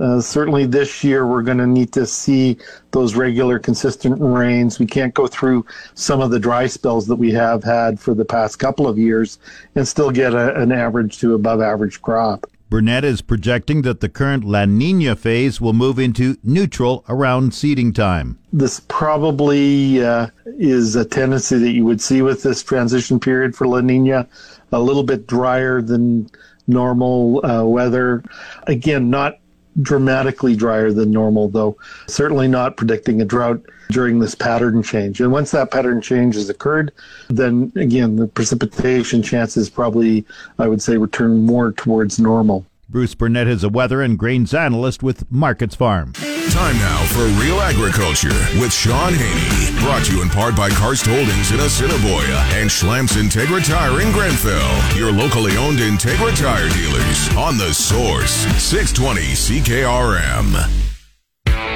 uh, 0.00 0.20
certainly 0.20 0.64
this 0.64 1.02
year 1.02 1.26
we're 1.26 1.42
going 1.42 1.58
to 1.58 1.66
need 1.66 1.92
to 1.92 2.06
see 2.06 2.56
those 2.92 3.16
regular 3.16 3.58
consistent 3.58 4.16
rains. 4.20 4.78
We 4.78 4.86
can't 4.86 5.14
go 5.14 5.26
through 5.26 5.66
some 5.94 6.20
of 6.20 6.30
the 6.30 6.38
dry 6.38 6.66
spells 6.66 7.06
that 7.08 7.16
we 7.16 7.32
have 7.32 7.64
had 7.64 7.98
for 7.98 8.14
the 8.14 8.24
past 8.24 8.58
couple 8.58 8.86
of 8.86 8.96
years 8.96 9.38
and 9.74 9.86
still 9.86 10.10
get 10.10 10.34
a, 10.34 10.54
an 10.60 10.70
average 10.70 11.18
to 11.18 11.34
above 11.34 11.60
average 11.60 12.00
crop. 12.00 12.46
Burnett 12.70 13.02
is 13.02 13.22
projecting 13.22 13.80
that 13.82 14.00
the 14.00 14.10
current 14.10 14.44
La 14.44 14.66
Nina 14.66 15.16
phase 15.16 15.58
will 15.58 15.72
move 15.72 15.98
into 15.98 16.36
neutral 16.44 17.02
around 17.08 17.54
seeding 17.54 17.94
time. 17.94 18.38
This 18.52 18.80
probably 18.88 20.04
uh, 20.04 20.28
is 20.44 20.94
a 20.94 21.04
tendency 21.04 21.56
that 21.58 21.70
you 21.70 21.86
would 21.86 22.02
see 22.02 22.20
with 22.20 22.42
this 22.42 22.62
transition 22.62 23.18
period 23.18 23.56
for 23.56 23.66
La 23.66 23.80
Nina, 23.80 24.28
a 24.70 24.80
little 24.80 25.02
bit 25.02 25.26
drier 25.26 25.80
than 25.80 26.28
normal 26.66 27.44
uh, 27.46 27.64
weather. 27.64 28.22
Again, 28.66 29.08
not 29.08 29.38
dramatically 29.82 30.56
drier 30.56 30.92
than 30.92 31.10
normal, 31.10 31.48
though 31.48 31.76
certainly 32.06 32.48
not 32.48 32.76
predicting 32.76 33.20
a 33.20 33.24
drought 33.24 33.60
during 33.90 34.18
this 34.18 34.34
pattern 34.34 34.82
change. 34.82 35.20
And 35.20 35.32
once 35.32 35.50
that 35.52 35.70
pattern 35.70 36.00
change 36.00 36.34
has 36.34 36.50
occurred, 36.50 36.92
then 37.28 37.72
again, 37.76 38.16
the 38.16 38.26
precipitation 38.26 39.22
chances 39.22 39.70
probably, 39.70 40.24
I 40.58 40.68
would 40.68 40.82
say, 40.82 40.96
return 40.96 41.44
more 41.44 41.72
towards 41.72 42.18
normal. 42.18 42.66
Bruce 42.90 43.14
Burnett 43.14 43.46
is 43.46 43.62
a 43.62 43.68
weather 43.68 44.00
and 44.00 44.18
grains 44.18 44.54
analyst 44.54 45.02
with 45.02 45.30
Markets 45.30 45.76
Farm. 45.76 46.14
Time 46.14 46.74
now 46.78 47.04
for 47.08 47.26
Real 47.38 47.60
Agriculture 47.60 48.32
with 48.58 48.72
Shaun 48.72 49.12
Haney. 49.12 49.78
Brought 49.84 50.06
to 50.06 50.16
you 50.16 50.22
in 50.22 50.30
part 50.30 50.56
by 50.56 50.70
Karst 50.70 51.06
Holdings 51.06 51.52
in 51.52 51.60
Assiniboia 51.60 52.38
and 52.54 52.70
Schlamps 52.70 53.20
Integra 53.20 53.62
Tire 53.62 54.00
in 54.00 54.10
Grenfell. 54.12 54.96
Your 54.96 55.12
locally 55.12 55.54
owned 55.58 55.80
Integra 55.80 56.34
Tire 56.34 56.70
dealers 56.70 57.36
on 57.36 57.58
the 57.58 57.74
source 57.74 58.30
620 58.56 59.20
CKRM. 59.34 60.88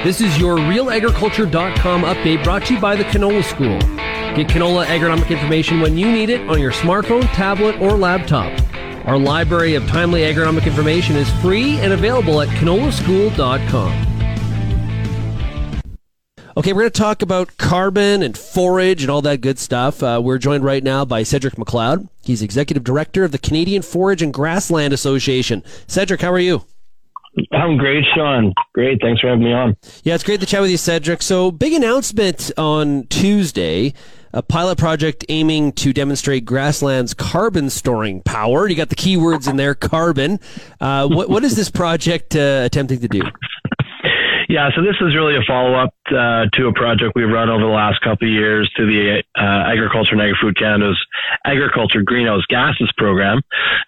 This 0.03 0.19
is 0.19 0.35
your 0.39 0.57
realagriculture.com 0.57 2.01
update 2.01 2.43
brought 2.43 2.65
to 2.65 2.73
you 2.73 2.81
by 2.81 2.95
the 2.95 3.03
Canola 3.03 3.43
School. 3.43 3.77
Get 4.35 4.47
canola 4.47 4.87
agronomic 4.87 5.29
information 5.29 5.79
when 5.79 5.95
you 5.95 6.11
need 6.11 6.31
it 6.31 6.41
on 6.49 6.59
your 6.59 6.71
smartphone, 6.71 7.31
tablet, 7.33 7.79
or 7.79 7.91
laptop. 7.91 8.51
Our 9.05 9.17
library 9.17 9.75
of 9.75 9.85
timely 9.87 10.21
agronomic 10.21 10.65
information 10.65 11.15
is 11.15 11.29
free 11.41 11.77
and 11.79 11.91
available 11.91 12.41
at 12.41 12.47
canolaschool.com. 12.49 14.09
Okay, 16.55 16.71
we're 16.71 16.81
going 16.81 16.91
to 16.91 16.99
talk 16.99 17.23
about 17.23 17.57
carbon 17.57 18.21
and 18.21 18.37
forage 18.37 19.01
and 19.01 19.09
all 19.09 19.23
that 19.23 19.41
good 19.41 19.57
stuff. 19.57 20.03
Uh, 20.03 20.21
we're 20.23 20.37
joined 20.37 20.63
right 20.63 20.83
now 20.83 21.03
by 21.03 21.23
Cedric 21.23 21.55
McLeod. 21.55 22.07
He's 22.23 22.43
executive 22.43 22.83
director 22.83 23.23
of 23.23 23.31
the 23.31 23.39
Canadian 23.39 23.81
Forage 23.81 24.21
and 24.21 24.31
Grassland 24.31 24.93
Association. 24.93 25.63
Cedric, 25.87 26.21
how 26.21 26.31
are 26.31 26.39
you? 26.39 26.63
I'm 27.51 27.77
great, 27.77 28.05
Shaun. 28.15 28.53
Great. 28.73 29.01
Thanks 29.01 29.21
for 29.21 29.29
having 29.29 29.45
me 29.45 29.51
on. 29.51 29.75
Yeah, 30.03 30.13
it's 30.13 30.23
great 30.23 30.39
to 30.41 30.45
chat 30.45 30.61
with 30.61 30.69
you, 30.69 30.77
Cedric. 30.77 31.23
So, 31.23 31.49
big 31.49 31.73
announcement 31.73 32.51
on 32.55 33.07
Tuesday 33.07 33.95
a 34.33 34.41
pilot 34.41 34.77
project 34.77 35.23
aiming 35.29 35.71
to 35.73 35.93
demonstrate 35.93 36.45
grassland's 36.45 37.13
carbon 37.13 37.69
storing 37.69 38.21
power. 38.21 38.67
You 38.67 38.75
got 38.75 38.89
the 38.89 38.95
keywords 38.95 39.47
in 39.47 39.57
there 39.57 39.75
carbon. 39.75 40.39
Uh, 40.81 41.07
what, 41.07 41.29
what 41.29 41.43
is 41.43 41.55
this 41.55 41.69
project 41.69 42.35
uh, 42.35 42.63
attempting 42.65 42.99
to 42.99 43.07
do? 43.07 43.21
Yeah, 44.49 44.69
so 44.75 44.81
this 44.83 44.95
is 45.01 45.15
really 45.15 45.35
a 45.35 45.41
follow 45.47 45.73
up 45.73 45.95
uh, 46.07 46.45
to 46.53 46.67
a 46.67 46.73
project 46.73 47.13
we've 47.15 47.29
run 47.29 47.49
over 47.49 47.63
the 47.63 47.69
last 47.69 48.01
couple 48.01 48.27
of 48.27 48.31
years 48.31 48.69
to 48.75 48.85
the 48.85 49.23
uh, 49.35 49.71
Agriculture 49.71 50.11
and 50.11 50.21
Agri 50.21 50.37
Food 50.41 50.57
Canada's 50.57 50.99
Agriculture 51.45 52.01
Greenhouse 52.03 52.43
Gases 52.49 52.91
Program. 52.97 53.41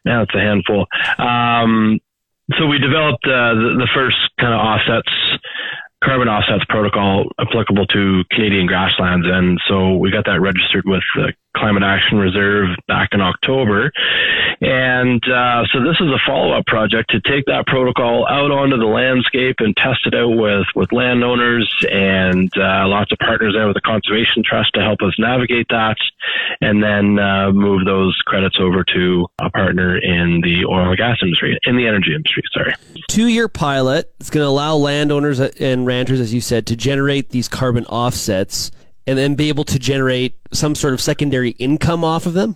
Now 0.05 0.23
it's 0.23 0.33
a 0.33 0.39
handful. 0.39 0.87
Um, 1.19 1.99
so 2.57 2.67
we 2.67 2.79
developed 2.79 3.25
uh, 3.25 3.53
the, 3.53 3.75
the 3.77 3.89
first 3.93 4.17
kind 4.39 4.53
of 4.53 4.59
offsets 4.59 5.11
carbon 6.03 6.27
offsets 6.27 6.65
protocol 6.69 7.25
applicable 7.39 7.85
to 7.87 8.23
Canadian 8.31 8.67
grasslands. 8.67 9.25
And 9.29 9.59
so 9.67 9.95
we 9.95 10.11
got 10.11 10.25
that 10.25 10.41
registered 10.41 10.83
with 10.85 11.03
the 11.15 11.33
Climate 11.55 11.83
Action 11.83 12.17
Reserve 12.17 12.75
back 12.87 13.09
in 13.11 13.21
October. 13.21 13.91
And 14.61 15.23
uh, 15.27 15.63
so 15.71 15.83
this 15.83 15.97
is 15.99 16.07
a 16.07 16.19
follow 16.25 16.51
up 16.57 16.65
project 16.65 17.11
to 17.11 17.21
take 17.21 17.45
that 17.45 17.65
protocol 17.67 18.27
out 18.27 18.51
onto 18.51 18.77
the 18.77 18.85
landscape 18.85 19.57
and 19.59 19.75
test 19.75 20.05
it 20.05 20.13
out 20.13 20.35
with, 20.35 20.67
with 20.75 20.91
landowners 20.91 21.69
and 21.91 22.51
uh, 22.57 22.87
lots 22.87 23.11
of 23.11 23.17
partners 23.19 23.53
there 23.55 23.67
with 23.67 23.75
the 23.75 23.81
Conservation 23.81 24.43
Trust 24.45 24.71
to 24.75 24.81
help 24.81 25.01
us 25.01 25.13
navigate 25.17 25.67
that 25.69 25.97
and 26.61 26.81
then 26.81 27.19
uh, 27.19 27.51
move 27.51 27.85
those 27.85 28.15
credits 28.25 28.57
over 28.59 28.83
to 28.93 29.27
a 29.39 29.49
partner 29.49 29.97
in 29.97 30.41
the 30.41 30.65
oil 30.65 30.89
and 30.89 30.97
gas 30.97 31.17
industry, 31.21 31.57
in 31.63 31.75
the 31.75 31.87
energy 31.87 32.13
industry, 32.15 32.43
sorry. 32.53 32.73
Two 33.07 33.27
year 33.27 33.47
pilot. 33.47 34.13
It's 34.19 34.29
going 34.29 34.43
to 34.43 34.49
allow 34.49 34.75
landowners 34.75 35.39
and 35.39 35.85
ranchers, 35.85 36.19
as 36.19 36.33
you 36.33 36.41
said, 36.41 36.67
to 36.67 36.75
generate 36.75 37.29
these 37.29 37.47
carbon 37.47 37.85
offsets 37.85 38.71
and 39.07 39.17
then 39.17 39.35
be 39.35 39.49
able 39.49 39.63
to 39.65 39.79
generate 39.79 40.35
some 40.51 40.75
sort 40.75 40.93
of 40.93 41.01
secondary 41.01 41.51
income 41.51 42.03
off 42.03 42.25
of 42.25 42.33
them? 42.33 42.55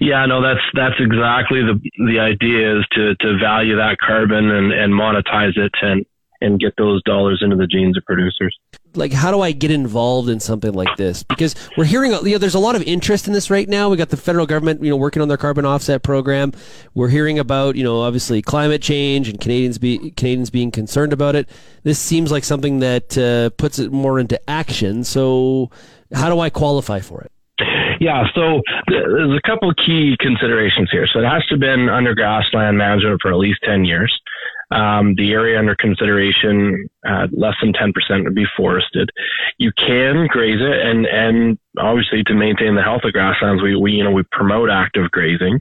Yeah, 0.00 0.26
no, 0.26 0.42
that's 0.42 0.60
that's 0.74 0.96
exactly 0.98 1.60
the 1.62 1.80
the 2.06 2.18
idea 2.18 2.78
is 2.78 2.86
to 2.92 3.14
to 3.16 3.38
value 3.38 3.76
that 3.76 3.98
carbon 4.04 4.50
and 4.50 4.72
and 4.72 4.92
monetize 4.92 5.56
it 5.56 5.72
and 5.80 6.04
and 6.40 6.58
get 6.58 6.74
those 6.76 7.02
dollars 7.04 7.40
into 7.42 7.56
the 7.56 7.66
genes 7.66 7.96
of 7.96 8.04
producers. 8.04 8.58
Like, 8.94 9.12
how 9.12 9.30
do 9.30 9.40
I 9.40 9.52
get 9.52 9.70
involved 9.70 10.28
in 10.28 10.40
something 10.40 10.72
like 10.72 10.96
this? 10.96 11.22
Because 11.22 11.54
we're 11.76 11.84
hearing, 11.84 12.12
you 12.12 12.32
know, 12.32 12.38
there's 12.38 12.54
a 12.54 12.58
lot 12.60 12.76
of 12.76 12.82
interest 12.82 13.26
in 13.26 13.32
this 13.32 13.50
right 13.50 13.68
now. 13.68 13.88
We 13.88 13.96
got 13.96 14.10
the 14.10 14.16
federal 14.16 14.46
government, 14.46 14.82
you 14.82 14.90
know, 14.90 14.96
working 14.96 15.22
on 15.22 15.28
their 15.28 15.36
carbon 15.36 15.64
offset 15.64 16.02
program. 16.02 16.52
We're 16.94 17.08
hearing 17.08 17.38
about, 17.38 17.76
you 17.76 17.84
know, 17.84 18.02
obviously 18.02 18.42
climate 18.42 18.82
change 18.82 19.28
and 19.28 19.40
Canadians 19.40 19.78
be 19.78 20.10
Canadians 20.12 20.50
being 20.50 20.70
concerned 20.70 21.12
about 21.12 21.36
it. 21.36 21.48
This 21.82 21.98
seems 21.98 22.30
like 22.30 22.44
something 22.44 22.80
that 22.80 23.16
uh, 23.16 23.50
puts 23.56 23.78
it 23.78 23.92
more 23.92 24.18
into 24.18 24.38
action. 24.48 25.04
So, 25.04 25.70
how 26.12 26.28
do 26.28 26.40
I 26.40 26.50
qualify 26.50 27.00
for 27.00 27.22
it? 27.22 27.32
Yeah, 28.02 28.24
so 28.34 28.62
there's 28.88 29.38
a 29.38 29.48
couple 29.48 29.72
key 29.74 30.16
considerations 30.18 30.90
here. 30.90 31.06
So 31.12 31.20
it 31.20 31.24
has 31.24 31.44
to 31.46 31.54
have 31.54 31.60
been 31.60 31.88
under 31.88 32.14
grassland 32.14 32.76
management 32.76 33.20
for 33.22 33.30
at 33.30 33.38
least 33.38 33.60
10 33.64 33.84
years. 33.84 34.12
Um, 34.72 35.14
the 35.16 35.32
area 35.32 35.58
under 35.58 35.74
consideration, 35.74 36.88
uh, 37.06 37.26
less 37.32 37.54
than 37.60 37.72
10% 37.72 37.92
would 38.24 38.34
be 38.34 38.46
forested. 38.56 39.10
You 39.58 39.70
can 39.76 40.26
graze 40.28 40.60
it 40.60 40.86
and, 40.86 41.06
and 41.06 41.58
obviously 41.78 42.22
to 42.24 42.34
maintain 42.34 42.74
the 42.74 42.82
health 42.82 43.02
of 43.04 43.12
grasslands, 43.12 43.62
we, 43.62 43.76
we, 43.76 43.92
you 43.92 44.04
know, 44.04 44.10
we 44.10 44.22
promote 44.32 44.70
active 44.70 45.10
grazing. 45.10 45.60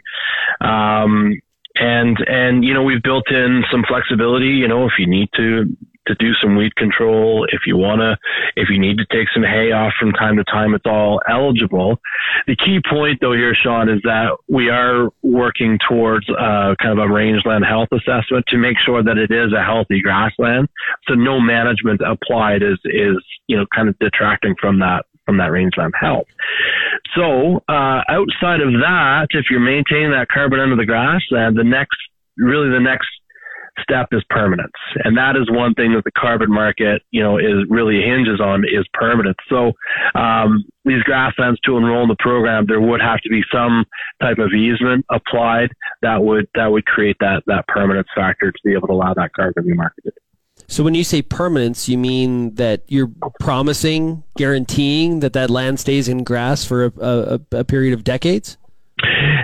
Um, 0.62 1.40
and, 1.76 2.18
and, 2.28 2.64
you 2.64 2.74
know, 2.74 2.84
we've 2.84 3.04
built 3.04 3.30
in 3.32 3.64
some 3.72 3.84
flexibility, 3.88 4.50
you 4.50 4.68
know, 4.68 4.86
if 4.86 4.94
you 4.98 5.08
need 5.08 5.30
to 5.36 5.66
to 6.08 6.16
do 6.16 6.34
some 6.42 6.56
weed 6.56 6.76
control, 6.76 7.46
if 7.52 7.62
you 7.66 7.78
want 7.78 8.02
to, 8.02 8.18
if 8.56 8.70
you 8.70 8.80
need 8.80 8.98
to 8.98 9.06
take 9.12 9.28
some 9.34 9.44
hay 9.44 9.72
off 9.72 9.94
from 10.00 10.12
time 10.14 10.38
to 10.38 10.44
time, 10.46 10.74
it's 10.74 10.86
all 10.86 11.22
eligible. 11.30 12.00
The 12.48 12.56
key 12.56 12.80
point 12.90 13.20
though 13.22 13.34
here, 13.34 13.56
Shaun, 13.56 13.90
is 13.90 14.02
that 14.04 14.38
we 14.50 14.70
are 14.70 15.10
working 15.22 15.78
towards 15.88 16.28
uh, 16.30 16.76
kind 16.82 16.98
of 16.98 17.00
a 17.00 17.12
rangeland 17.12 17.66
health 17.66 17.90
assessment 17.92 18.46
to 18.48 18.58
make 18.58 18.78
sure 18.84 19.04
that 19.04 19.18
it 19.18 19.32
is 19.32 19.54
a 19.54 19.64
healthy 19.64 20.02
grassland. 20.02 20.68
So 21.08 21.14
no 21.14 21.40
management 21.40 22.02
applied 22.02 22.64
is, 22.64 22.80
is, 22.86 23.18
you 23.48 23.58
know, 23.58 23.66
kind 23.74 23.90
of 23.90 23.98
detracting 24.00 24.56
from 24.60 24.80
that 24.80 25.06
from 25.26 25.38
that 25.38 25.52
rangeland 25.52 25.94
health. 26.00 26.26
So 27.16 27.62
uh, 27.70 28.02
outside 28.10 28.62
of 28.62 28.74
that, 28.82 29.28
if 29.32 29.46
you're 29.52 29.60
maintaining 29.60 30.12
that 30.12 30.28
carbon 30.34 30.60
under 30.60 30.76
the 30.76 30.86
grassland, 30.86 31.58
the 31.58 31.64
next 31.64 31.98
really 32.38 32.70
the 32.70 32.80
next 32.80 33.08
step 33.80 34.08
is 34.12 34.24
permanence. 34.30 34.72
And 35.04 35.18
that 35.18 35.36
is 35.36 35.50
one 35.50 35.74
thing 35.74 35.94
that 35.94 36.04
the 36.04 36.12
carbon 36.12 36.52
market, 36.52 37.02
you 37.12 37.22
know, 37.22 37.38
is 37.38 37.66
really 37.70 38.02
hinges 38.02 38.40
on 38.40 38.64
is 38.64 38.86
permanence. 38.94 39.38
So, 39.50 39.74
um, 40.16 40.64
these 40.84 41.04
grasslands 41.04 41.60
to 41.62 41.78
enroll 41.78 42.04
in 42.04 42.10
the 42.10 42.16
program, 42.20 42.66
there 42.68 42.82
would 42.82 43.02
have 43.02 43.22
to 43.22 43.30
be 43.30 43.42
some 43.54 43.86
type 44.22 44.40
of 44.40 44.52
easement 44.52 45.06
applied 45.12 45.70
that 46.02 46.24
would, 46.24 46.48
that 46.56 46.68
would 46.68 46.86
create 46.86 47.18
that, 47.20 47.44
that 47.46 47.68
permanence 47.68 48.08
factor 48.16 48.52
to 48.52 48.60
be 48.64 48.74
able 48.74 48.88
to 48.88 48.94
allow 48.94 49.14
that 49.14 49.32
carbon 49.34 49.64
to 49.64 49.70
be 49.70 49.74
marketed. 49.74 50.14
So 50.68 50.84
when 50.84 50.96
you 50.96 51.04
say 51.04 51.22
permanence, 51.22 51.90
you 51.90 51.98
mean 51.98 52.56
that 52.56 52.84
you're 52.88 53.12
promising, 53.40 54.24
guaranteeing 54.38 55.20
that 55.20 55.34
that 55.34 55.50
land 55.50 55.80
stays 55.80 56.08
in 56.08 56.24
grass 56.24 56.64
for 56.64 56.86
a, 56.86 56.92
a, 56.98 57.40
a 57.60 57.64
period 57.64 57.94
of 57.94 58.04
decades? 58.04 58.58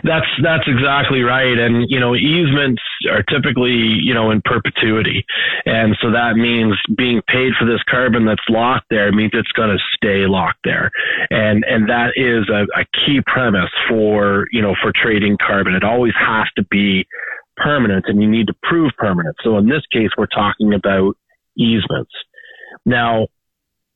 That's 0.03 0.27
that's 0.43 0.67
exactly 0.67 1.21
right. 1.21 1.57
And 1.57 1.89
you 1.89 1.99
know, 1.99 2.15
easements 2.15 2.81
are 3.09 3.23
typically 3.23 3.75
you 3.75 4.13
know 4.13 4.31
in 4.31 4.41
perpetuity, 4.43 5.25
and 5.65 5.95
so 6.01 6.11
that 6.11 6.35
means 6.35 6.75
being 6.97 7.21
paid 7.27 7.53
for 7.59 7.65
this 7.65 7.81
carbon 7.89 8.25
that's 8.25 8.43
locked 8.49 8.87
there 8.89 9.11
means 9.11 9.31
it's 9.33 9.51
going 9.53 9.69
to 9.69 9.83
stay 9.95 10.25
locked 10.27 10.59
there, 10.63 10.91
and 11.29 11.63
and 11.65 11.89
that 11.89 12.13
is 12.15 12.47
a, 12.49 12.65
a 12.79 12.85
key 13.05 13.21
premise 13.25 13.71
for 13.89 14.47
you 14.51 14.61
know 14.61 14.75
for 14.81 14.91
trading 14.93 15.37
carbon. 15.45 15.73
It 15.73 15.83
always 15.83 16.13
has 16.19 16.47
to 16.57 16.63
be 16.69 17.05
permanent, 17.57 18.05
and 18.07 18.21
you 18.21 18.29
need 18.29 18.47
to 18.47 18.55
prove 18.63 18.91
permanent. 18.97 19.35
So 19.43 19.57
in 19.57 19.67
this 19.67 19.83
case, 19.91 20.09
we're 20.17 20.27
talking 20.27 20.73
about 20.73 21.15
easements. 21.57 22.11
Now, 22.85 23.27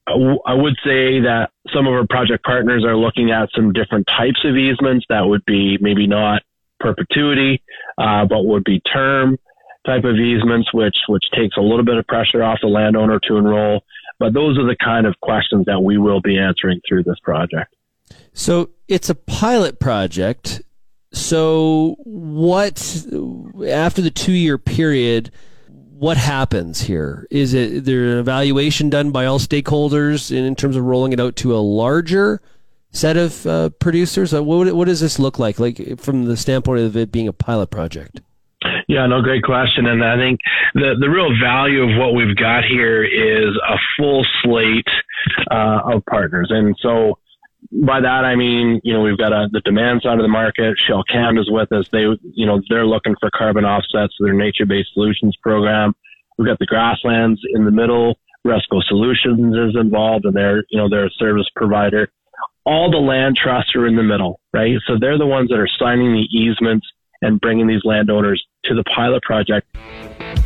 I 0.08 0.53
would 0.53 0.75
say 0.84 1.20
that 1.22 1.50
some 1.74 1.88
of 1.88 1.93
our 1.93 2.08
project 2.08 2.43
partners 2.43 2.84
are 2.84 2.98
looking 2.98 3.31
at 3.31 3.50
some 3.55 3.72
different 3.72 4.08
types 4.08 4.43
of 4.43 4.58
easements 4.58 5.05
that 5.10 5.22
would 5.22 5.46
be 5.46 5.77
maybe 5.79 6.08
not 6.08 6.41
perpetuity, 6.79 7.62
uh, 7.98 8.25
but 8.25 8.43
would 8.46 8.63
be 8.63 8.79
term 8.81 9.38
type 9.86 10.03
of 10.03 10.15
easements, 10.15 10.74
which 10.74 10.98
which 11.08 11.24
takes 11.34 11.58
a 11.58 11.62
little 11.62 11.86
bit 11.86 11.98
of 11.98 12.05
pressure 12.08 12.43
off 12.43 12.60
the 12.62 12.67
landowner 12.67 13.20
to 13.27 13.38
enroll. 13.38 13.81
But 14.20 14.34
those 14.34 14.58
are 14.58 14.65
the 14.65 14.75
kind 14.84 15.05
of 15.05 15.20
questions 15.22 15.65
that 15.65 15.81
we 15.81 15.98
will 15.98 16.22
be 16.22 16.38
answering 16.38 16.81
through 16.88 17.03
this 17.03 17.20
project. 17.24 17.75
So 18.34 18.70
it's 18.88 19.10
a 19.10 19.15
pilot 19.15 19.79
project. 19.79 20.62
So 21.13 21.96
what 22.00 23.05
after 23.67 24.01
the 24.01 24.12
two 24.12 24.34
year 24.34 24.58
period? 24.58 25.31
What 26.01 26.17
happens 26.17 26.81
here? 26.81 27.27
Is 27.29 27.53
it 27.53 27.86
there 27.86 28.13
an 28.13 28.17
evaluation 28.17 28.89
done 28.89 29.12
by 29.12 29.27
all 29.27 29.38
stakeholders 29.38 30.36
in, 30.36 30.43
in 30.46 30.55
terms 30.55 30.75
of 30.75 30.84
rolling 30.84 31.13
it 31.13 31.20
out 31.20 31.36
to 31.38 31.55
a 31.55 31.62
larger 31.62 32.41
set 32.89 33.17
of 33.17 33.46
uh, 33.46 33.70
producers? 33.70 34.34
What, 34.34 34.74
what 34.74 34.86
does 34.86 35.00
this 35.00 35.20
look 35.20 35.38
like, 35.38 35.60
like 35.60 36.00
from 36.00 36.25
the 36.25 36.36
standpoint 36.36 36.81
of 36.81 36.98
it 36.98 37.12
being 37.12 37.27
a 37.27 37.34
pilot 37.34 37.70
project? 37.70 38.20
Yeah, 38.88 39.05
no, 39.05 39.22
great 39.22 39.43
question. 39.43 39.86
And 39.86 40.03
I 40.03 40.17
think 40.17 40.39
the, 40.74 40.96
the 41.00 41.08
real 41.08 41.39
value 41.39 41.84
of 41.84 41.96
what 42.00 42.15
we've 42.15 42.36
got 42.36 42.63
here 42.65 43.03
is 43.03 43.55
a 43.70 43.77
full 43.96 44.25
slate 44.41 44.89
uh, 45.51 45.81
of 45.86 46.03
partners. 46.10 46.48
And 46.50 46.75
so 46.81 47.20
by 47.71 48.01
that 48.01 48.25
I 48.25 48.35
mean, 48.35 48.81
you 48.83 48.93
know, 48.93 49.01
we've 49.01 49.17
got 49.17 49.31
a, 49.31 49.47
the 49.51 49.61
demand 49.61 50.01
side 50.03 50.19
of 50.19 50.23
the 50.23 50.27
market. 50.27 50.75
Shell 50.87 51.03
Canada 51.09 51.41
is 51.41 51.49
with 51.49 51.71
us. 51.71 51.87
They, 51.91 52.03
you 52.33 52.45
know, 52.45 52.61
they're 52.69 52.85
looking 52.85 53.15
for 53.19 53.29
carbon 53.35 53.63
offsets 53.63 54.15
to 54.17 54.25
their 54.25 54.33
nature-based 54.33 54.93
solutions 54.93 55.37
program. 55.41 55.93
We've 56.37 56.47
got 56.47 56.59
the 56.59 56.65
grasslands 56.65 57.39
in 57.53 57.65
the 57.65 57.71
middle. 57.71 58.17
Resco 58.45 58.81
Solutions 58.87 59.55
is 59.55 59.79
involved, 59.79 60.25
and 60.25 60.35
they're, 60.35 60.63
you 60.69 60.77
know, 60.77 60.89
they're 60.89 61.05
a 61.05 61.11
service 61.11 61.47
provider. 61.55 62.11
All 62.65 62.91
the 62.91 62.97
land 62.97 63.37
trusts 63.41 63.75
are 63.75 63.87
in 63.87 63.95
the 63.95 64.03
middle, 64.03 64.39
right? 64.53 64.75
So 64.87 64.95
they're 64.99 65.17
the 65.17 65.25
ones 65.25 65.49
that 65.49 65.59
are 65.59 65.69
signing 65.79 66.13
the 66.13 66.27
easements 66.37 66.87
and 67.21 67.39
bringing 67.39 67.67
these 67.67 67.81
landowners 67.83 68.43
to 68.65 68.75
the 68.75 68.84
pilot 68.84 69.22
project. 69.24 69.68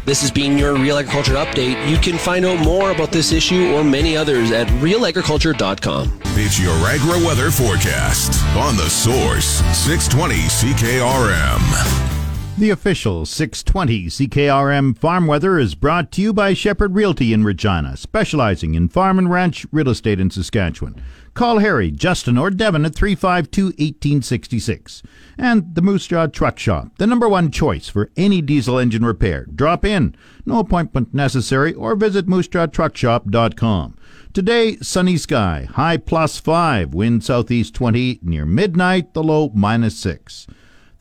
This 0.06 0.22
has 0.22 0.32
been 0.32 0.58
your 0.58 0.76
Real 0.76 0.98
Agriculture 0.98 1.34
Update. 1.34 1.90
You 1.90 1.98
can 1.98 2.18
find 2.18 2.46
out 2.46 2.64
more 2.64 2.92
about 2.92 3.12
this 3.12 3.32
issue 3.32 3.74
or 3.74 3.84
many 3.84 4.16
others 4.16 4.52
at 4.52 4.68
realagriculture.com. 4.68 6.20
It's 6.38 6.60
your 6.60 6.74
agri 6.88 7.26
weather 7.26 7.52
forecast 7.52 8.44
on 8.56 8.78
the 8.78 8.90
source 8.90 9.46
620 9.76 10.36
CKRM. 10.36 12.12
The 12.58 12.70
official 12.70 13.26
620 13.26 14.06
CKRM 14.06 14.98
farm 14.98 15.28
weather 15.28 15.60
is 15.60 15.76
brought 15.76 16.12
to 16.14 16.22
you 16.22 16.32
by 16.32 16.54
Shepherd 16.54 16.96
Realty 16.96 17.34
in 17.34 17.44
Regina, 17.44 17.98
specializing 17.98 18.76
in 18.76 18.88
farm 18.88 19.20
and 19.20 19.30
ranch 19.30 19.66
real 19.74 19.90
estate 19.90 20.22
in 20.22 20.30
Saskatchewan. 20.30 21.02
Call 21.36 21.60
Harry, 21.60 21.92
Justin, 21.92 22.38
or 22.38 22.50
Devin 22.50 22.86
at 22.86 22.96
352 22.96 23.66
1866. 23.66 25.04
And 25.38 25.76
the 25.76 25.82
Moose 25.82 26.08
Jaw 26.08 26.28
Truck 26.28 26.58
Shop, 26.58 26.94
the 26.98 27.06
number 27.06 27.28
one 27.28 27.52
choice 27.52 27.90
for 27.90 28.10
any 28.16 28.42
diesel 28.42 28.80
engine 28.80 29.04
repair. 29.04 29.46
Drop 29.54 29.84
in, 29.84 30.16
no 30.46 30.60
appointment 30.60 31.14
necessary, 31.14 31.74
or 31.74 31.94
visit 31.96 32.28
moosejawtruckshop.com. 32.28 33.98
Today, 34.32 34.78
sunny 34.78 35.18
sky, 35.18 35.68
high 35.74 35.98
plus 35.98 36.40
5, 36.40 36.94
wind 36.94 37.22
southeast 37.22 37.76
20, 37.76 38.22
near 38.24 38.46
midnight, 38.46 39.14
the 39.14 39.22
low 39.22 39.52
minus 39.54 40.00
6. 40.00 40.48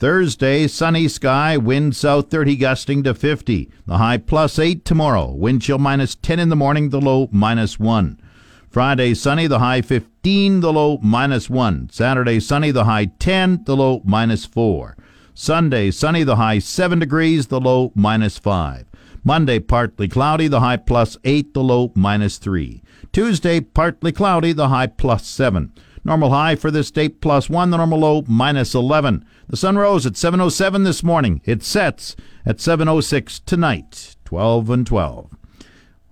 Thursday, 0.00 0.66
sunny 0.66 1.06
sky, 1.06 1.56
wind 1.56 1.94
south 1.94 2.28
30 2.28 2.56
gusting 2.56 3.04
to 3.04 3.14
50. 3.14 3.70
The 3.87 3.98
high 3.98 4.18
plus 4.18 4.59
8 4.59 4.85
tomorrow. 4.85 5.30
Wind 5.30 5.62
chill 5.62 5.78
minus 5.78 6.16
10 6.16 6.40
in 6.40 6.48
the 6.48 6.56
morning, 6.56 6.90
the 6.90 7.00
low 7.00 7.28
minus 7.30 7.78
1. 7.78 8.18
Friday, 8.74 9.14
sunny, 9.14 9.46
the 9.46 9.60
high 9.60 9.82
15, 9.82 10.58
the 10.58 10.72
low 10.72 10.98
minus 11.00 11.48
1. 11.48 11.90
Saturday, 11.92 12.40
sunny, 12.40 12.72
the 12.72 12.87
high 12.87 13.04
10, 13.04 13.62
the 13.66 13.76
low 13.76 14.02
minus 14.04 14.46
4. 14.46 14.96
Sunday, 15.32 15.92
sunny, 15.92 16.24
the 16.24 16.34
high 16.34 16.58
7 16.58 16.98
degrees, 16.98 17.46
the 17.46 17.60
low 17.60 17.92
minus 17.94 18.37
5. 18.37 18.87
Monday, 19.22 19.60
partly 19.60 20.08
cloudy, 20.08 20.48
the 20.48 20.58
high 20.58 20.76
plus 20.76 21.16
8, 21.22 21.54
the 21.54 21.62
low 21.62 21.92
minus 21.94 22.38
3. 22.38 22.82
Tuesday, 23.12 23.60
partly 23.60 24.10
cloudy, 24.10 24.52
the 24.52 24.70
high 24.70 24.88
plus 24.88 25.24
7. 25.24 25.72
Normal 26.02 26.30
high 26.30 26.56
for 26.56 26.72
this 26.72 26.90
date 26.90 27.20
plus 27.20 27.48
1, 27.48 27.70
the 27.70 27.76
normal 27.76 28.00
low 28.00 28.24
minus 28.26 28.74
11. 28.74 29.24
The 29.46 29.56
sun 29.56 29.78
rose 29.78 30.04
at 30.04 30.14
7.07 30.14 30.82
this 30.82 31.04
morning. 31.04 31.40
It 31.44 31.62
sets 31.62 32.16
at 32.44 32.56
7.06 32.56 33.40
tonight, 33.44 34.16
12 34.24 34.68
and 34.68 34.84
12. 34.84 35.30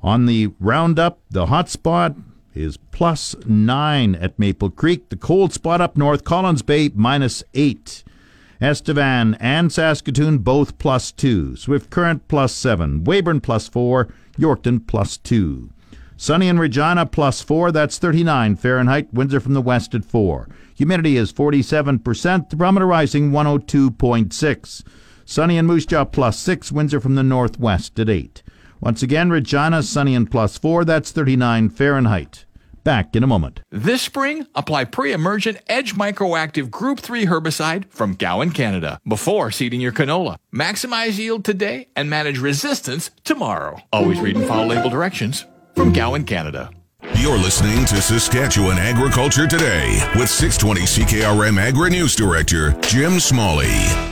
On 0.00 0.26
the 0.26 0.52
roundup, 0.60 1.18
the 1.28 1.46
hot 1.46 1.68
spot 1.68 2.14
is 2.54 2.76
plus 2.76 3.34
9 3.46 4.14
at 4.14 4.38
Maple 4.38 4.70
Creek. 4.70 5.08
The 5.08 5.16
cold 5.16 5.52
spot 5.52 5.80
up 5.80 5.96
north, 5.96 6.24
Collins 6.24 6.62
Bay, 6.62 6.90
minus 6.94 7.42
8. 7.54 8.04
Estevan 8.60 9.34
and 9.40 9.72
Saskatoon 9.72 10.38
both 10.38 10.78
plus 10.78 11.10
2. 11.12 11.56
Swift 11.56 11.90
Current 11.90 12.28
plus 12.28 12.54
7. 12.54 13.04
Weyburn 13.04 13.40
plus 13.40 13.68
4. 13.68 14.08
Yorkton 14.38 14.86
plus 14.86 15.16
2. 15.18 15.70
Sunny 16.16 16.46
in 16.46 16.58
Regina 16.58 17.04
plus 17.04 17.42
4, 17.42 17.72
that's 17.72 17.98
39 17.98 18.54
Fahrenheit. 18.54 19.12
Winds 19.12 19.34
are 19.34 19.40
from 19.40 19.54
the 19.54 19.60
west 19.60 19.92
at 19.94 20.04
4. 20.04 20.48
Humidity 20.76 21.16
is 21.16 21.32
47%, 21.32 22.48
the 22.48 22.56
barometer 22.56 22.86
rising 22.86 23.32
102.6. 23.32 24.84
Sunny 25.24 25.56
in 25.56 25.66
Moose 25.66 25.86
Jaw 25.86 26.04
plus 26.04 26.38
6, 26.38 26.70
winds 26.70 26.94
are 26.94 27.00
from 27.00 27.16
the 27.16 27.24
northwest 27.24 27.98
at 27.98 28.08
8. 28.08 28.41
Once 28.82 29.00
again, 29.00 29.30
Regina 29.30 29.80
sunny 29.80 30.12
and 30.12 30.28
plus 30.28 30.58
4, 30.58 30.84
that's 30.84 31.12
39 31.12 31.68
Fahrenheit. 31.68 32.44
Back 32.82 33.14
in 33.14 33.22
a 33.22 33.28
moment. 33.28 33.60
This 33.70 34.02
spring, 34.02 34.48
apply 34.56 34.86
pre-emergent 34.86 35.58
Edge 35.68 35.94
Microactive 35.94 36.68
Group 36.68 36.98
3 36.98 37.26
herbicide 37.26 37.88
from 37.90 38.14
Gowan, 38.14 38.50
Canada, 38.50 38.98
before 39.06 39.52
seeding 39.52 39.80
your 39.80 39.92
canola. 39.92 40.34
Maximize 40.52 41.16
yield 41.16 41.44
today 41.44 41.86
and 41.94 42.10
manage 42.10 42.40
resistance 42.40 43.12
tomorrow. 43.22 43.78
Always 43.92 44.18
read 44.18 44.36
and 44.36 44.48
follow 44.48 44.66
label 44.66 44.90
directions 44.90 45.46
from 45.76 45.92
Gowan, 45.92 46.24
Canada. 46.24 46.68
You're 47.18 47.38
listening 47.38 47.84
to 47.84 48.02
Saskatchewan 48.02 48.78
Agriculture 48.78 49.46
Today 49.46 50.00
with 50.16 50.28
620 50.28 50.80
CKRM 50.80 51.56
Agri 51.56 51.90
News 51.90 52.16
Director 52.16 52.72
Jim 52.80 53.20
Smalley. 53.20 54.11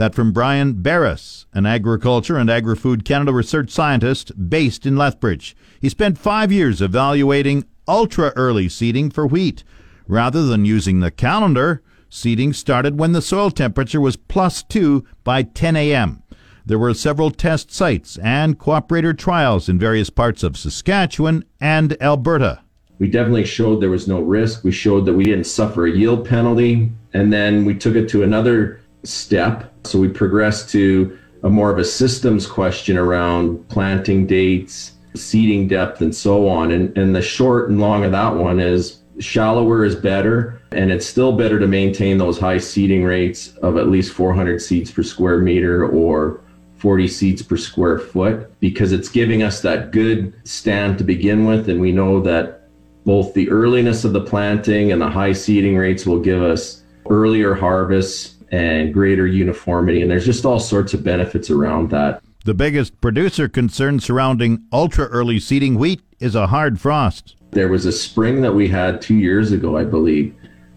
That 0.00 0.14
from 0.14 0.32
Brian 0.32 0.76
Beres, 0.76 1.44
an 1.52 1.66
agriculture 1.66 2.38
and 2.38 2.48
agri-food 2.48 3.04
Canada 3.04 3.34
research 3.34 3.68
scientist 3.68 4.32
based 4.48 4.86
in 4.86 4.96
Lethbridge. 4.96 5.54
He 5.78 5.90
spent 5.90 6.16
five 6.16 6.50
years 6.50 6.80
evaluating 6.80 7.66
ultra 7.86 8.32
early 8.34 8.66
seeding 8.70 9.10
for 9.10 9.26
wheat. 9.26 9.62
Rather 10.08 10.46
than 10.46 10.64
using 10.64 11.00
the 11.00 11.10
calendar, 11.10 11.82
seeding 12.08 12.54
started 12.54 12.98
when 12.98 13.12
the 13.12 13.20
soil 13.20 13.50
temperature 13.50 14.00
was 14.00 14.16
plus 14.16 14.62
two 14.62 15.04
by 15.22 15.42
10 15.42 15.76
a.m. 15.76 16.22
There 16.64 16.78
were 16.78 16.94
several 16.94 17.30
test 17.30 17.70
sites 17.70 18.16
and 18.22 18.58
cooperator 18.58 19.14
trials 19.14 19.68
in 19.68 19.78
various 19.78 20.08
parts 20.08 20.42
of 20.42 20.56
Saskatchewan 20.56 21.44
and 21.60 22.02
Alberta 22.02 22.62
we 23.00 23.08
definitely 23.08 23.46
showed 23.46 23.80
there 23.80 23.88
was 23.88 24.06
no 24.06 24.20
risk. 24.20 24.62
We 24.62 24.72
showed 24.72 25.06
that 25.06 25.14
we 25.14 25.24
didn't 25.24 25.46
suffer 25.46 25.86
a 25.86 25.90
yield 25.90 26.28
penalty. 26.28 26.92
And 27.14 27.32
then 27.32 27.64
we 27.64 27.74
took 27.74 27.96
it 27.96 28.10
to 28.10 28.22
another 28.22 28.78
step. 29.04 29.72
So 29.84 29.98
we 29.98 30.08
progressed 30.08 30.70
to 30.70 31.18
a 31.42 31.48
more 31.48 31.70
of 31.70 31.78
a 31.78 31.84
systems 31.84 32.46
question 32.46 32.98
around 32.98 33.66
planting 33.68 34.26
dates, 34.26 34.92
seeding 35.14 35.68
depth 35.68 36.00
and 36.02 36.14
so 36.14 36.48
on. 36.48 36.70
And, 36.70 36.96
and 36.96 37.14
the 37.14 37.22
short 37.22 37.70
and 37.70 37.80
long 37.80 38.04
of 38.04 38.12
that 38.12 38.34
one 38.34 38.60
is 38.60 39.00
shallower 39.18 39.84
is 39.84 39.94
better, 39.94 40.60
and 40.72 40.90
it's 40.90 41.06
still 41.06 41.32
better 41.32 41.58
to 41.58 41.66
maintain 41.66 42.18
those 42.18 42.38
high 42.38 42.58
seeding 42.58 43.04
rates 43.04 43.54
of 43.58 43.76
at 43.76 43.88
least 43.88 44.12
400 44.12 44.60
seeds 44.60 44.90
per 44.90 45.02
square 45.02 45.38
meter 45.38 45.86
or 45.86 46.40
40 46.76 47.08
seeds 47.08 47.42
per 47.42 47.56
square 47.56 47.98
foot 47.98 48.58
because 48.60 48.92
it's 48.92 49.10
giving 49.10 49.42
us 49.42 49.60
that 49.60 49.90
good 49.90 50.32
stand 50.48 50.96
to 50.98 51.04
begin 51.04 51.44
with. 51.44 51.68
And 51.68 51.80
we 51.80 51.92
know 51.92 52.20
that 52.20 52.68
both 53.04 53.34
the 53.34 53.48
earliness 53.50 54.04
of 54.04 54.12
the 54.12 54.22
planting 54.22 54.92
and 54.92 55.00
the 55.00 55.08
high 55.08 55.32
seeding 55.32 55.76
rates 55.76 56.06
will 56.06 56.20
give 56.20 56.42
us 56.42 56.82
earlier 57.08 57.54
harvests 57.54 58.36
and 58.50 58.92
greater 58.92 59.26
uniformity. 59.26 60.02
And 60.02 60.10
there's 60.10 60.26
just 60.26 60.44
all 60.44 60.60
sorts 60.60 60.94
of 60.94 61.04
benefits 61.04 61.50
around 61.50 61.90
that. 61.90 62.22
The 62.44 62.54
biggest 62.54 63.00
producer 63.00 63.48
concern 63.48 64.00
surrounding 64.00 64.64
ultra 64.72 65.06
early 65.06 65.38
seeding 65.38 65.74
wheat 65.76 66.00
is 66.20 66.34
a 66.34 66.46
hard 66.46 66.80
frost. 66.80 67.36
There 67.50 67.68
was 67.68 67.84
a 67.84 67.92
spring 67.92 68.40
that 68.42 68.52
we 68.52 68.68
had 68.68 69.02
two 69.02 69.16
years 69.16 69.52
ago, 69.52 69.76
I 69.76 69.84
believe, 69.84 70.34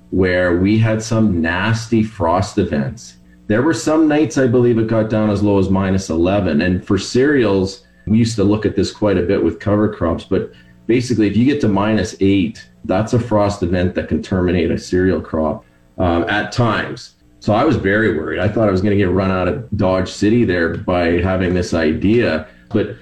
where 0.10 0.58
we 0.58 0.78
had 0.78 1.02
some 1.02 1.42
nasty 1.42 2.04
frost 2.04 2.58
events. 2.58 3.18
There 3.48 3.62
were 3.62 3.74
some 3.74 4.08
nights, 4.08 4.38
I 4.38 4.48
believe, 4.48 4.78
it 4.78 4.88
got 4.88 5.10
down 5.10 5.30
as 5.30 5.44
low 5.44 5.58
as 5.60 5.70
minus 5.70 6.10
11. 6.10 6.62
And 6.62 6.86
for 6.86 6.98
cereals, 6.98 7.86
we 8.08 8.18
used 8.18 8.36
to 8.38 8.44
look 8.44 8.66
at 8.66 8.76
this 8.76 8.92
quite 8.92 9.18
a 9.18 9.24
bit 9.24 9.44
with 9.44 9.60
cover 9.60 9.94
crops, 9.94 10.24
but 10.24 10.52
basically, 10.88 11.28
if 11.28 11.38
you 11.38 11.46
get 11.46 11.62
to 11.62 11.68
minus 11.68 12.16
eight, 12.20 12.68
that's 12.86 13.14
a 13.14 13.20
frost 13.20 13.64
event 13.64 13.96
that 13.96 14.10
can 14.10 14.22
terminate 14.22 14.72
a 14.72 14.78
cereal 14.78 15.22
crop 15.22 15.66
um, 15.98 16.24
at 16.30 16.52
times. 16.52 17.16
So 17.44 17.52
I 17.52 17.66
was 17.66 17.76
very 17.76 18.18
worried. 18.18 18.40
I 18.40 18.48
thought 18.48 18.70
I 18.70 18.72
was 18.72 18.82
going 18.82 18.98
to 18.98 19.04
get 19.04 19.12
run 19.12 19.30
out 19.30 19.50
of 19.50 19.70
Dodge 19.76 20.10
City 20.10 20.46
there 20.46 20.78
by 20.78 21.20
having 21.20 21.54
this 21.54 21.74
idea. 21.74 22.48
But, 22.70 22.96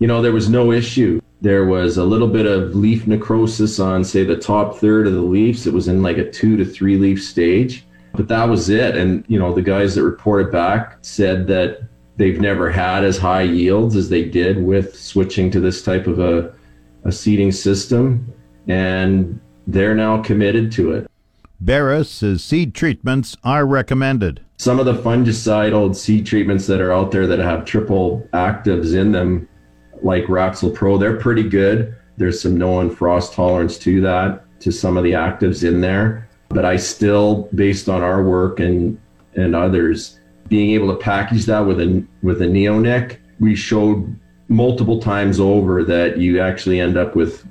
you 0.00 0.06
know, 0.06 0.20
there 0.20 0.34
was 0.34 0.50
no 0.50 0.70
issue. 0.70 1.18
There 1.40 1.64
was 1.64 1.96
a 1.96 2.04
little 2.04 2.28
bit 2.28 2.44
of 2.44 2.74
leaf 2.74 3.06
necrosis 3.06 3.80
on, 3.80 4.04
say, 4.04 4.22
the 4.22 4.36
top 4.36 4.76
third 4.76 5.06
of 5.06 5.14
the 5.14 5.22
leaves. 5.22 5.66
It 5.66 5.72
was 5.72 5.88
in 5.88 6.02
like 6.02 6.18
a 6.18 6.30
two 6.30 6.58
to 6.58 6.64
three 6.66 6.98
leaf 6.98 7.24
stage, 7.24 7.86
but 8.12 8.28
that 8.28 8.44
was 8.44 8.68
it. 8.68 8.98
And, 8.98 9.24
you 9.28 9.38
know, 9.38 9.54
the 9.54 9.62
guys 9.62 9.94
that 9.94 10.04
reported 10.04 10.52
back 10.52 10.98
said 11.00 11.46
that 11.46 11.80
they've 12.18 12.38
never 12.38 12.70
had 12.70 13.02
as 13.02 13.16
high 13.16 13.44
yields 13.48 13.96
as 13.96 14.10
they 14.10 14.26
did 14.26 14.62
with 14.62 14.94
switching 14.94 15.50
to 15.52 15.58
this 15.60 15.82
type 15.82 16.06
of 16.06 16.18
a, 16.18 16.54
a 17.04 17.12
seeding 17.12 17.50
system. 17.50 18.30
And 18.68 19.40
they're 19.66 19.94
now 19.94 20.22
committed 20.22 20.70
to 20.72 20.92
it. 20.92 21.10
Beres 21.62 22.06
says 22.06 22.44
seed 22.44 22.74
treatments 22.74 23.36
are 23.42 23.66
recommended. 23.66 24.44
Some 24.58 24.78
of 24.78 24.86
the 24.86 24.94
fungicidal 24.94 25.94
seed 25.96 26.26
treatments 26.26 26.66
that 26.66 26.80
are 26.80 26.92
out 26.92 27.10
there 27.10 27.26
that 27.26 27.38
have 27.38 27.64
triple 27.64 28.28
actives 28.32 28.94
in 28.94 29.12
them 29.12 29.48
like 30.02 30.24
Raxil 30.24 30.74
Pro, 30.74 30.98
they're 30.98 31.16
pretty 31.16 31.42
good. 31.42 31.96
There's 32.18 32.40
some 32.40 32.56
known 32.56 32.90
frost 32.90 33.32
tolerance 33.32 33.78
to 33.78 34.00
that, 34.02 34.44
to 34.60 34.70
some 34.70 34.96
of 34.96 35.04
the 35.04 35.12
actives 35.12 35.66
in 35.66 35.80
there. 35.80 36.28
But 36.48 36.64
I 36.64 36.76
still, 36.76 37.48
based 37.54 37.88
on 37.88 38.02
our 38.02 38.22
work 38.22 38.60
and 38.60 38.98
and 39.34 39.54
others, 39.54 40.20
being 40.48 40.70
able 40.70 40.88
to 40.88 40.96
package 40.96 41.46
that 41.46 41.60
with 41.60 41.80
a 41.80 42.04
with 42.22 42.42
a 42.42 42.46
neonic, 42.46 43.18
we 43.40 43.54
showed 43.54 44.18
multiple 44.48 45.00
times 45.00 45.40
over 45.40 45.82
that 45.84 46.18
you 46.18 46.40
actually 46.40 46.80
end 46.80 46.96
up 46.96 47.16
with 47.16 47.46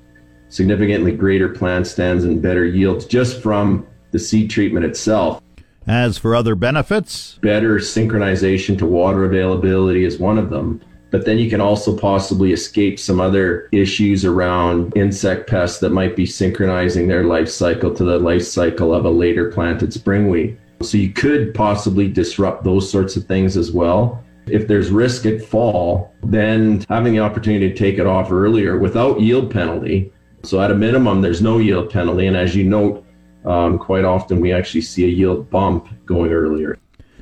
significantly 0.49 1.11
greater 1.11 1.49
plant 1.49 1.85
stands 1.85 2.23
and 2.23 2.41
better 2.41 2.65
yields 2.65 3.05
just 3.05 3.41
from 3.41 3.85
the 4.15 4.19
seed 4.19 4.49
treatment 4.49 4.85
itself. 4.85 5.41
As 5.85 6.17
for 6.17 6.35
other 6.35 6.55
benefits, 6.55 7.37
better 7.41 7.75
synchronization 7.75 8.77
to 8.77 8.85
water 8.85 9.25
availability 9.25 10.05
is 10.05 10.17
one 10.17 10.37
of 10.37 10.49
them 10.49 10.81
but 11.15 11.23
then 11.23 11.37
you 11.37 11.49
can 11.49 11.61
also 11.61 11.95
possibly 11.95 12.51
escape 12.51 12.99
some 12.99 13.21
other 13.21 13.69
issues 13.71 14.25
around 14.25 14.91
insect 14.97 15.49
pests 15.49 15.79
that 15.79 15.91
might 15.91 16.13
be 16.13 16.25
synchronizing 16.25 17.07
their 17.07 17.23
life 17.23 17.47
cycle 17.47 17.93
to 17.93 18.03
the 18.03 18.19
life 18.19 18.43
cycle 18.43 18.93
of 18.93 19.05
a 19.05 19.09
later 19.09 19.49
planted 19.49 19.93
spring 19.93 20.29
wheat. 20.29 20.57
So 20.81 20.97
you 20.97 21.13
could 21.13 21.53
possibly 21.53 22.09
disrupt 22.09 22.65
those 22.65 22.91
sorts 22.91 23.15
of 23.15 23.23
things 23.27 23.55
as 23.55 23.71
well. 23.71 24.21
If 24.47 24.67
there's 24.67 24.89
risk 24.89 25.25
at 25.25 25.41
fall, 25.41 26.13
then 26.21 26.83
having 26.89 27.13
the 27.13 27.21
opportunity 27.21 27.69
to 27.69 27.75
take 27.75 27.97
it 27.97 28.05
off 28.07 28.29
earlier 28.29 28.77
without 28.77 29.21
yield 29.21 29.49
penalty. 29.49 30.11
So 30.43 30.59
at 30.59 30.69
a 30.69 30.75
minimum, 30.75 31.21
there's 31.21 31.41
no 31.41 31.59
yield 31.59 31.91
penalty. 31.91 32.27
And 32.27 32.35
as 32.35 32.57
you 32.57 32.65
note, 32.65 33.04
um, 33.45 33.77
quite 33.77 34.05
often 34.05 34.41
we 34.41 34.51
actually 34.51 34.81
see 34.81 35.05
a 35.05 35.09
yield 35.09 35.49
bump 35.49 35.87
going 36.05 36.31
earlier. 36.31 36.77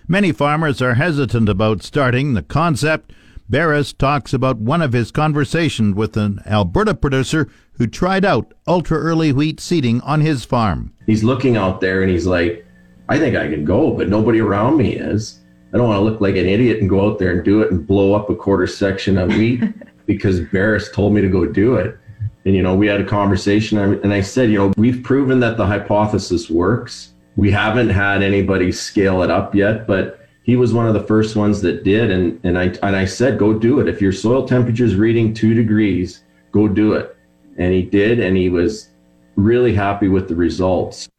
Many 0.07 0.31
farmers 0.31 0.81
are 0.81 0.95
hesitant 0.95 1.49
about 1.49 1.83
starting 1.83 2.33
the 2.33 2.43
concept 2.43 3.13
Beres 3.49 3.95
talks 3.95 4.33
about 4.33 4.57
one 4.57 4.81
of 4.81 4.93
his 4.93 5.11
conversations 5.11 5.95
with 5.95 6.15
an 6.15 6.41
Alberta 6.45 6.95
producer 6.95 7.49
who 7.73 7.87
tried 7.87 8.23
out 8.23 8.53
ultra 8.67 8.97
early 8.97 9.31
wheat 9.33 9.59
seeding 9.59 10.01
on 10.01 10.21
his 10.21 10.45
farm. 10.45 10.93
He's 11.05 11.23
looking 11.23 11.57
out 11.57 11.81
there 11.81 12.01
and 12.01 12.09
he's 12.09 12.25
like, 12.25 12.65
I 13.09 13.19
think 13.19 13.35
I 13.35 13.49
can 13.49 13.65
go, 13.65 13.91
but 13.91 14.09
nobody 14.09 14.39
around 14.39 14.77
me 14.77 14.95
is. 14.95 15.39
I 15.73 15.77
don't 15.77 15.87
want 15.87 15.99
to 15.99 16.03
look 16.03 16.21
like 16.21 16.35
an 16.35 16.47
idiot 16.47 16.79
and 16.79 16.89
go 16.89 17.09
out 17.09 17.19
there 17.19 17.31
and 17.31 17.43
do 17.43 17.61
it 17.61 17.71
and 17.71 17.85
blow 17.85 18.13
up 18.13 18.29
a 18.29 18.35
quarter 18.35 18.67
section 18.67 19.17
of 19.17 19.29
wheat 19.29 19.61
because 20.05 20.39
Beres 20.39 20.91
told 20.93 21.13
me 21.13 21.21
to 21.21 21.29
go 21.29 21.45
do 21.45 21.75
it. 21.75 21.97
And, 22.45 22.55
you 22.55 22.61
know, 22.61 22.75
we 22.75 22.87
had 22.87 22.99
a 22.99 23.05
conversation 23.05 23.77
and 23.77 24.13
I 24.13 24.21
said, 24.21 24.51
you 24.51 24.57
know, 24.57 24.73
we've 24.77 25.01
proven 25.03 25.39
that 25.39 25.57
the 25.57 25.65
hypothesis 25.65 26.49
works. 26.49 27.13
We 27.35 27.51
haven't 27.51 27.89
had 27.89 28.21
anybody 28.21 28.71
scale 28.71 29.23
it 29.23 29.31
up 29.31 29.55
yet, 29.55 29.87
but 29.87 30.23
he 30.43 30.57
was 30.57 30.73
one 30.73 30.87
of 30.87 30.93
the 30.93 31.03
first 31.03 31.35
ones 31.35 31.61
that 31.61 31.83
did 31.83 32.11
and 32.11 32.39
and 32.43 32.59
I 32.59 32.65
and 32.83 32.95
I 32.95 33.05
said 33.05 33.39
go 33.39 33.53
do 33.53 33.79
it 33.79 33.87
if 33.87 34.01
your 34.01 34.11
soil 34.11 34.45
temperature 34.47 34.85
is 34.85 34.95
reading 34.95 35.33
2 35.33 35.53
degrees 35.53 36.23
go 36.51 36.67
do 36.67 36.93
it 36.93 37.15
and 37.57 37.73
he 37.73 37.81
did 37.81 38.19
and 38.19 38.37
he 38.37 38.49
was 38.49 38.89
really 39.35 39.73
happy 39.73 40.09
with 40.09 40.27
the 40.27 40.35
results 40.35 41.09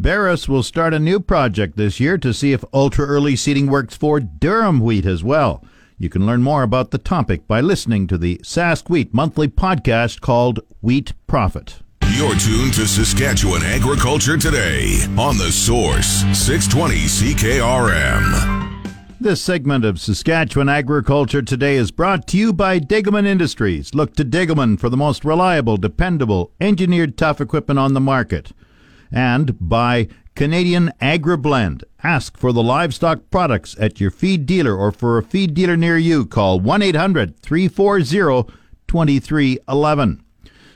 Beres 0.00 0.48
will 0.48 0.62
start 0.62 0.94
a 0.94 0.98
new 0.98 1.20
project 1.20 1.76
this 1.76 2.00
year 2.00 2.16
to 2.18 2.32
see 2.32 2.52
if 2.52 2.64
ultra 2.72 3.04
early 3.04 3.36
seeding 3.36 3.66
works 3.66 3.94
for 3.94 4.20
Durum 4.20 4.80
wheat 4.80 5.04
as 5.04 5.22
well. 5.22 5.62
You 6.02 6.08
can 6.08 6.26
learn 6.26 6.42
more 6.42 6.64
about 6.64 6.90
the 6.90 6.98
topic 6.98 7.46
by 7.46 7.60
listening 7.60 8.08
to 8.08 8.18
the 8.18 8.38
Sask 8.38 8.90
Wheat 8.90 9.14
monthly 9.14 9.46
podcast 9.46 10.20
called 10.20 10.58
Wheat 10.80 11.12
Profit. 11.28 11.78
You're 12.16 12.34
tuned 12.34 12.74
to 12.74 12.88
Saskatchewan 12.88 13.62
Agriculture 13.62 14.36
Today 14.36 14.96
on 15.16 15.38
the 15.38 15.52
Source 15.52 16.24
620 16.36 17.04
CKRM. 17.04 18.92
This 19.20 19.40
segment 19.42 19.84
of 19.84 20.00
Saskatchewan 20.00 20.68
Agriculture 20.68 21.40
Today 21.40 21.76
is 21.76 21.92
brought 21.92 22.26
to 22.26 22.36
you 22.36 22.52
by 22.52 22.80
Degelman 22.80 23.24
Industries. 23.24 23.94
Look 23.94 24.16
to 24.16 24.24
Degelman 24.24 24.80
for 24.80 24.88
the 24.88 24.96
most 24.96 25.24
reliable, 25.24 25.76
dependable, 25.76 26.50
engineered 26.60 27.16
tough 27.16 27.40
equipment 27.40 27.78
on 27.78 27.94
the 27.94 28.00
market. 28.00 28.50
And 29.12 29.56
by 29.60 30.08
Canadian 30.34 30.90
AgriBlend. 31.00 31.84
Ask 32.02 32.38
for 32.38 32.52
the 32.52 32.62
livestock 32.62 33.30
products 33.30 33.76
at 33.78 34.00
your 34.00 34.10
feed 34.10 34.46
dealer 34.46 34.74
or 34.74 34.90
for 34.90 35.18
a 35.18 35.22
feed 35.22 35.52
dealer 35.52 35.76
near 35.76 35.98
you. 35.98 36.24
Call 36.24 36.58
1 36.58 36.80
800 36.80 37.38
340 37.40 38.50
2311. 38.88 40.24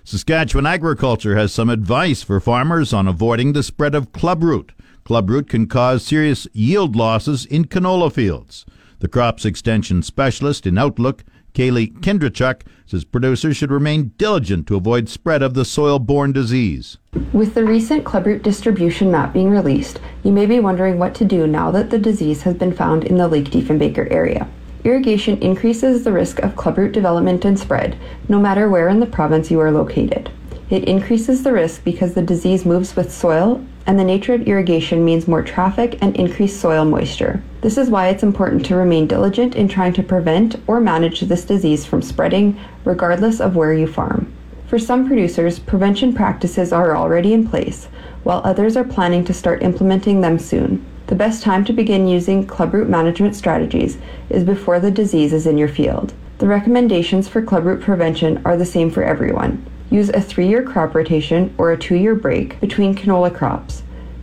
Saskatchewan 0.05 0.67
Agriculture 0.67 1.37
has 1.37 1.53
some 1.53 1.71
advice 1.71 2.23
for 2.23 2.39
farmers 2.39 2.93
on 2.93 3.09
avoiding 3.09 3.55
the 3.55 3.63
spread 3.63 3.95
of 3.95 4.13
clubroot. 4.13 4.71
Clubroot 5.05 5.49
can 5.49 5.67
cause 5.67 6.05
serious 6.05 6.47
yield 6.53 6.95
losses 6.95 7.47
in 7.47 7.65
canola 7.65 8.13
fields. 8.13 8.67
The 8.99 9.09
crops 9.09 9.45
extension 9.45 10.03
specialist 10.03 10.67
in 10.67 10.79
Outlook, 10.79 11.25
Kaylee 11.57 11.91
Kindrachuk, 12.01 12.67
says 12.85 13.05
producers 13.05 13.57
should 13.57 13.71
remain 13.71 14.13
diligent 14.19 14.67
to 14.67 14.77
avoid 14.77 15.09
spread 15.09 15.43
of 15.43 15.55
the 15.55 15.65
soil-borne 15.65 16.31
disease. 16.31 16.99
With 17.33 17.55
the 17.55 17.65
recent 17.65 18.05
clubroot 18.05 18.43
distribution 18.43 19.11
map 19.11 19.33
being 19.33 19.49
released, 19.49 19.99
you 20.23 20.33
may 20.33 20.45
be 20.45 20.61
wondering 20.61 20.99
what 20.99 21.15
to 21.15 21.25
do 21.25 21.47
now 21.47 21.71
that 21.71 21.89
the 21.89 21.99
disease 21.99 22.43
has 22.43 22.57
been 22.57 22.75
found 22.75 23.05
in 23.05 23.17
the 23.17 23.27
Lake 23.27 23.47
Diefenbaker 23.47 24.07
area. 24.13 24.47
Irrigation 24.85 25.39
increases 25.39 26.05
the 26.05 26.13
risk 26.13 26.41
of 26.41 26.57
clubroot 26.57 26.93
development 26.93 27.47
and 27.47 27.59
spread, 27.59 27.99
no 28.29 28.39
matter 28.39 28.69
where 28.69 28.91
in 28.91 29.01
the 29.01 29.07
province 29.07 29.51
you 29.51 29.59
are 29.59 29.73
located. 29.73 30.31
It 30.69 30.85
increases 30.85 31.43
the 31.43 31.55
risk 31.55 31.83
because 31.85 32.13
the 32.13 32.21
disease 32.21 32.67
moves 32.67 32.95
with 32.95 33.11
soil, 33.11 33.65
and 33.87 33.99
the 33.99 34.05
nature 34.05 34.35
of 34.35 34.43
irrigation 34.43 35.05
means 35.05 35.29
more 35.29 35.43
traffic 35.43 35.99
and 36.03 36.17
increased 36.17 36.61
soil 36.61 36.85
moisture. 36.85 37.43
This 37.61 37.79
is 37.79 37.89
why 37.89 38.09
it's 38.09 38.23
important 38.23 38.67
to 38.67 38.77
remain 38.77 39.07
diligent 39.07 39.55
in 39.55 39.69
trying 39.69 39.93
to 39.95 40.03
prevent 40.03 40.57
or 40.67 40.81
manage 40.81 41.21
this 41.21 41.45
disease 41.45 41.87
from 41.87 42.03
spreading, 42.03 42.59
regardless 42.85 43.41
of 43.41 43.57
where 43.57 43.73
you 43.73 43.87
farm. 43.87 44.33
For 44.67 44.79
some 44.79 45.07
producers, 45.07 45.61
prevention 45.61 46.13
practices 46.13 46.73
are 46.73 46.97
already 46.97 47.33
in 47.33 47.49
place, 47.49 47.87
while 48.25 48.43
others 48.45 48.77
are 48.77 48.85
planning 48.85 49.25
to 49.25 49.35
start 49.35 49.63
implementing 49.63 50.21
them 50.21 50.39
soon. 50.39 50.85
The 51.07 51.15
best 51.15 51.45
time 51.45 51.65
to 51.67 51.73
begin 51.73 52.09
using 52.09 52.47
clubroot 52.47 52.89
management 52.89 53.37
strategies 53.37 53.99
is 54.29 54.43
before 54.43 54.81
the 54.81 54.91
disease 54.91 55.33
is 55.33 55.47
in 55.47 55.57
your 55.57 55.69
field. 55.69 56.13
The 56.39 56.49
recommendations 56.49 57.29
for 57.29 57.41
clubroot 57.41 57.81
prevention 57.81 58.43
are 58.45 58.57
the 58.57 58.67
same 58.67 58.91
for 58.91 59.05
everyone. 59.05 59.65
Use 59.91 60.09
a 60.09 60.21
three 60.21 60.49
year 60.49 60.63
crop 60.63 60.95
rotation 60.95 61.55
or 61.59 61.71
a 61.71 61.79
two 61.79 61.95
year 61.95 62.15
break 62.15 62.61
between 62.61 62.95
canola 62.95 63.33
crops. 63.35 63.83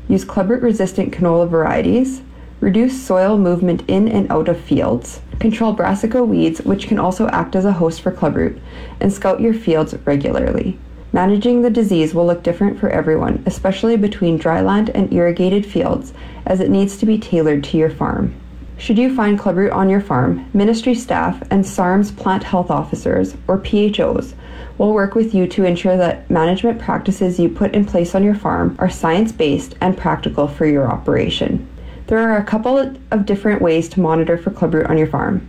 Use 0.10 0.26
clubroot 0.26 0.62
resistant 0.62 1.14
canola 1.14 1.48
varieties. 1.48 2.22
reduce 2.60 3.02
soil 3.02 3.38
movement 3.38 3.84
in 3.90 4.08
and 4.08 4.32
out 4.32 4.48
of 4.48 4.60
fields, 4.60 5.22
control 5.40 5.74
brassica 5.74 6.24
weeds, 6.24 6.62
which 6.62 6.88
can 6.88 6.98
also 6.98 7.28
act 7.28 7.56
as 7.56 7.66
a 7.66 7.74
host 7.74 8.02
for 8.02 8.12
clubroot, 8.12 8.60
and 9.02 9.12
scout 9.12 9.42
your 9.42 9.54
fields 9.54 9.94
regularly. 10.06 10.78
Managing 11.12 11.62
the 11.62 11.70
disease 11.70 12.16
will 12.16 12.26
look 12.26 12.42
different 12.42 12.80
for 12.80 12.90
everyone, 12.90 13.44
especially 13.46 13.98
between 13.98 14.40
dryland 14.40 14.90
and 14.96 15.12
irrigated 15.14 15.66
fields, 15.66 16.14
as 16.46 16.60
it 16.60 16.72
needs 16.72 16.98
to 16.98 17.06
be 17.06 17.20
tailored 17.20 17.64
to 17.66 17.78
your 17.78 17.90
farm. 17.90 18.34
Should 18.78 18.98
you 18.98 19.16
find 19.16 19.40
clubroot 19.40 19.74
on 19.74 19.90
your 19.90 20.02
farm, 20.02 20.50
ministry 20.54 20.96
staff 20.96 21.44
and 21.52 21.66
SARM's 21.66 22.12
plant 22.12 22.44
health 22.44 22.72
officers, 22.72 23.36
or 23.48 23.60
PHOs, 23.60 24.34
will 24.78 24.94
work 24.94 25.16
with 25.16 25.34
you 25.34 25.48
to 25.48 25.66
ensure 25.66 25.98
that 25.98 26.30
management 26.30 26.80
practices 26.80 27.40
you 27.40 27.50
put 27.50 27.74
in 27.74 27.86
place 27.86 28.16
on 28.16 28.24
your 28.24 28.36
farm 28.36 28.76
are 28.80 28.90
science 28.90 29.32
based 29.32 29.76
and 29.82 29.98
practical 29.98 30.48
for 30.48 30.66
your 30.66 30.92
operation. 30.92 31.68
There 32.08 32.20
are 32.20 32.38
a 32.38 32.44
couple 32.44 32.78
of 33.12 33.26
different 33.26 33.62
ways 33.62 33.88
to 33.90 34.02
monitor 34.02 34.38
for 34.38 34.52
clubroot 34.52 34.90
on 34.90 34.98
your 34.98 35.08
farm. 35.08 35.48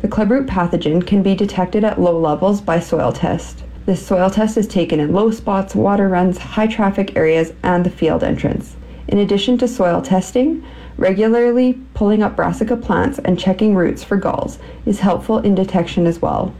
The 0.00 0.08
clubroot 0.08 0.46
pathogen 0.46 1.04
can 1.04 1.22
be 1.22 1.34
detected 1.34 1.82
at 1.82 2.00
low 2.00 2.18
levels 2.18 2.60
by 2.60 2.78
soil 2.78 3.12
test. 3.12 3.64
This 3.84 4.06
soil 4.06 4.30
test 4.30 4.56
is 4.56 4.68
taken 4.68 5.00
in 5.00 5.12
low 5.12 5.30
spots, 5.30 5.74
water 5.74 6.08
runs, 6.08 6.38
high 6.38 6.66
traffic 6.66 7.16
areas, 7.16 7.52
and 7.62 7.84
the 7.84 7.90
field 7.90 8.22
entrance. 8.22 8.76
In 9.08 9.18
addition 9.18 9.58
to 9.58 9.66
soil 9.66 10.02
testing, 10.02 10.64
regularly 10.98 11.80
pulling 11.94 12.22
up 12.22 12.36
brassica 12.36 12.76
plants 12.76 13.18
and 13.18 13.38
checking 13.38 13.74
roots 13.74 14.04
for 14.04 14.16
galls 14.16 14.58
is 14.84 15.00
helpful 15.00 15.38
in 15.38 15.54
detection 15.54 16.06
as 16.06 16.20
well. 16.20 16.54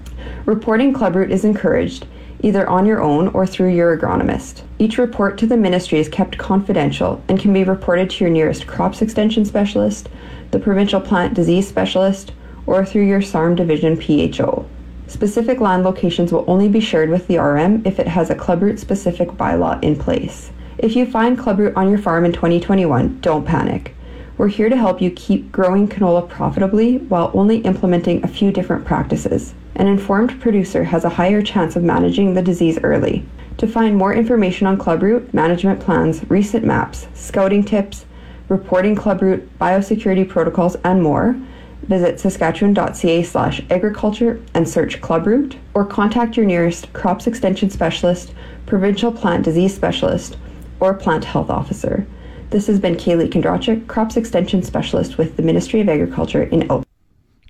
Reporting 0.44 0.92
clubroot 0.92 1.30
is 1.30 1.44
encouraged, 1.44 2.06
either 2.40 2.68
on 2.68 2.86
your 2.86 3.00
own 3.02 3.28
or 3.28 3.46
through 3.46 3.74
your 3.74 3.96
agronomist. 3.96 4.62
Each 4.78 4.98
report 4.98 5.38
to 5.38 5.46
the 5.46 5.56
ministry 5.56 5.98
is 5.98 6.08
kept 6.08 6.38
confidential 6.38 7.22
and 7.28 7.38
can 7.38 7.52
be 7.52 7.64
reported 7.64 8.10
to 8.10 8.24
your 8.24 8.32
nearest 8.32 8.66
crops 8.66 9.02
extension 9.02 9.44
specialist, 9.44 10.08
the 10.50 10.58
provincial 10.58 11.00
plant 11.00 11.34
disease 11.34 11.68
specialist, 11.68 12.32
or 12.66 12.84
through 12.84 13.06
your 13.06 13.22
SARM 13.22 13.54
division 13.54 13.96
PHO. 13.96 14.66
Specific 15.06 15.60
land 15.60 15.84
locations 15.84 16.32
will 16.32 16.44
only 16.46 16.68
be 16.68 16.80
shared 16.80 17.08
with 17.08 17.26
the 17.26 17.38
RM 17.38 17.82
if 17.86 17.98
it 17.98 18.06
has 18.06 18.28
a 18.28 18.34
clubroot 18.34 18.78
specific 18.78 19.28
bylaw 19.30 19.82
in 19.82 19.96
place. 19.96 20.50
If 20.76 20.94
you 20.94 21.06
find 21.06 21.38
clubroot 21.38 21.76
on 21.76 21.88
your 21.88 21.98
farm 21.98 22.24
in 22.24 22.32
2021, 22.32 23.20
don't 23.20 23.44
panic. 23.44 23.94
We're 24.36 24.48
here 24.48 24.68
to 24.68 24.76
help 24.76 25.00
you 25.00 25.10
keep 25.10 25.50
growing 25.50 25.88
canola 25.88 26.28
profitably 26.28 26.98
while 26.98 27.32
only 27.34 27.58
implementing 27.58 28.22
a 28.22 28.28
few 28.28 28.52
different 28.52 28.84
practices. 28.84 29.54
An 29.78 29.86
informed 29.86 30.40
producer 30.40 30.82
has 30.82 31.04
a 31.04 31.08
higher 31.08 31.40
chance 31.40 31.76
of 31.76 31.84
managing 31.84 32.34
the 32.34 32.42
disease 32.42 32.80
early. 32.82 33.24
To 33.58 33.66
find 33.68 33.96
more 33.96 34.12
information 34.12 34.66
on 34.66 34.76
clubroot, 34.76 35.32
management 35.32 35.78
plans, 35.80 36.28
recent 36.28 36.64
maps, 36.64 37.06
scouting 37.14 37.62
tips, 37.62 38.04
reporting 38.48 38.96
clubroot, 38.96 39.46
biosecurity 39.60 40.28
protocols, 40.28 40.76
and 40.84 41.00
more, 41.00 41.36
visit 41.82 42.18
saskatchewan.ca 42.18 43.22
slash 43.22 43.62
agriculture 43.70 44.42
and 44.54 44.68
search 44.68 45.00
clubroot, 45.00 45.56
or 45.74 45.86
contact 45.86 46.36
your 46.36 46.44
nearest 46.44 46.92
crops 46.92 47.28
extension 47.28 47.70
specialist, 47.70 48.34
provincial 48.66 49.12
plant 49.12 49.44
disease 49.44 49.74
specialist, 49.74 50.36
or 50.80 50.92
plant 50.92 51.24
health 51.24 51.50
officer. 51.50 52.04
This 52.50 52.66
has 52.66 52.80
been 52.80 52.96
Kaylee 52.96 53.30
Kindrachuk, 53.30 53.86
Crops 53.86 54.16
Extension 54.16 54.62
Specialist 54.62 55.18
with 55.18 55.36
the 55.36 55.42
Ministry 55.42 55.80
of 55.80 55.88
Agriculture 55.88 56.44
in 56.44 56.68
Oak. 56.70 56.84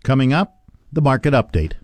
Coming 0.02 0.32
up, 0.32 0.58
the 0.92 1.02
market 1.02 1.34
update. 1.34 1.74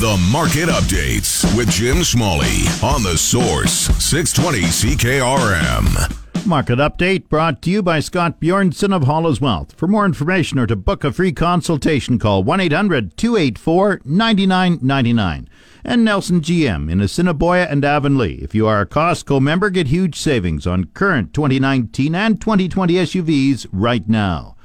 The 0.00 0.16
market 0.32 0.70
updates 0.70 1.44
with 1.54 1.68
Jim 1.68 2.02
Smalley 2.04 2.64
on 2.82 3.02
the 3.02 3.18
Source 3.18 3.90
620 4.02 4.62
CKRM. 4.96 6.46
Market 6.46 6.78
update 6.78 7.28
brought 7.28 7.60
to 7.60 7.70
you 7.70 7.82
by 7.82 8.00
Scott 8.00 8.40
Bjornson 8.40 8.96
of 8.96 9.02
Hollis 9.02 9.42
Wealth. 9.42 9.74
For 9.74 9.86
more 9.86 10.06
information 10.06 10.58
or 10.58 10.66
to 10.66 10.74
book 10.74 11.04
a 11.04 11.12
free 11.12 11.32
consultation, 11.32 12.18
call 12.18 12.42
1 12.42 12.60
800 12.60 13.14
284 13.18 14.00
9999 14.06 15.50
and 15.84 16.02
Nelson 16.02 16.40
GM 16.40 16.90
in 16.90 17.02
Assiniboia 17.02 17.66
and 17.66 17.84
Avonlea. 17.84 18.42
If 18.42 18.54
you 18.54 18.66
are 18.66 18.80
a 18.80 18.86
Costco 18.86 19.38
member, 19.42 19.68
get 19.68 19.88
huge 19.88 20.18
savings 20.18 20.66
on 20.66 20.84
current 20.94 21.34
2019 21.34 22.14
and 22.14 22.40
2020 22.40 22.94
SUVs 22.94 23.66
right 23.70 24.08
now. 24.08 24.56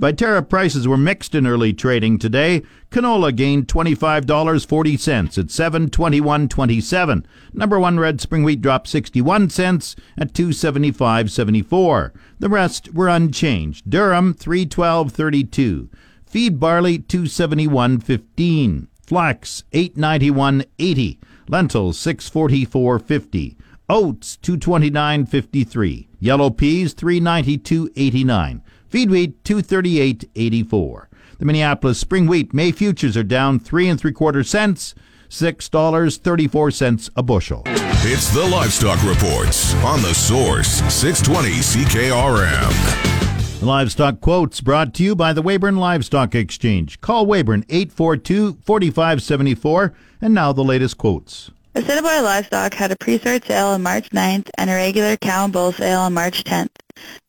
Viterra 0.00 0.48
prices 0.48 0.88
were 0.88 0.96
mixed 0.96 1.34
in 1.34 1.46
early 1.46 1.72
trading 1.74 2.18
today. 2.18 2.62
Canola 2.90 3.36
gained 3.36 3.68
$25.40 3.68 5.38
at 5.38 5.46
721.27. 5.46 7.24
Number 7.52 7.78
1 7.78 8.00
red 8.00 8.20
spring 8.20 8.42
wheat 8.42 8.62
dropped 8.62 8.88
61 8.88 9.50
cents 9.50 9.94
at 10.16 10.32
275.74. 10.32 12.12
The 12.38 12.48
rest 12.48 12.94
were 12.94 13.08
unchanged. 13.08 13.90
Durum 13.90 14.34
312.32. 14.34 15.88
Feed 16.26 16.58
barley 16.58 16.98
271.15 16.98 18.86
flax 19.10 19.64
891.80, 19.72 21.18
lentils 21.48 21.98
644.50, 21.98 23.56
oats 23.88 24.38
229.53, 24.40 26.06
yellow 26.20 26.48
peas 26.48 26.94
392.89, 26.94 28.62
feed 28.90 29.10
wheat 29.10 29.42
238.84. 29.44 31.06
The 31.38 31.44
Minneapolis 31.44 31.98
spring 31.98 32.26
wheat 32.26 32.52
May 32.52 32.72
futures 32.72 33.16
are 33.16 33.22
down 33.22 33.58
three 33.58 33.88
and 33.88 33.98
three 33.98 34.12
quarter 34.12 34.44
cents. 34.44 34.94
$6.34 35.30 37.10
a 37.14 37.22
bushel. 37.22 37.62
It's 37.66 38.34
the 38.34 38.44
Livestock 38.44 39.00
Reports 39.04 39.74
on 39.76 40.02
the 40.02 40.12
Source 40.12 40.82
620 40.92 41.50
CKRM. 41.60 43.60
The 43.60 43.66
Livestock 43.66 44.20
Quotes 44.20 44.60
brought 44.60 44.92
to 44.94 45.04
you 45.04 45.14
by 45.14 45.32
the 45.32 45.42
Weyburn 45.42 45.76
Livestock 45.76 46.34
Exchange. 46.34 47.00
Call 47.00 47.26
Weyburn 47.26 47.64
842 47.68 48.58
4574. 48.64 49.94
And 50.20 50.34
now 50.34 50.52
the 50.52 50.64
latest 50.64 50.98
quotes. 50.98 51.52
Assiniboia 51.72 52.20
Livestock 52.20 52.74
had 52.74 52.90
a 52.90 52.96
pre-sort 52.96 53.44
sale 53.44 53.68
on 53.68 53.82
March 53.82 54.10
9th 54.10 54.50
and 54.58 54.68
a 54.68 54.74
regular 54.74 55.16
cow 55.16 55.44
and 55.44 55.52
bull 55.52 55.70
sale 55.70 56.00
on 56.00 56.12
March 56.12 56.42
10th. 56.42 56.74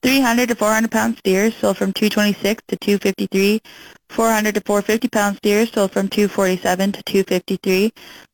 300 0.01 0.49
to 0.49 0.55
400 0.55 0.89
pound 0.89 1.15
steers 1.19 1.55
sold 1.55 1.77
from 1.77 1.93
226 1.93 2.63
to 2.67 2.75
253. 2.77 3.61
400 4.09 4.55
to 4.55 4.61
450 4.61 5.09
pound 5.09 5.37
steers 5.37 5.71
sold 5.71 5.91
from 5.91 6.07
247 6.07 6.91
to 6.91 7.03
253. 7.03 7.91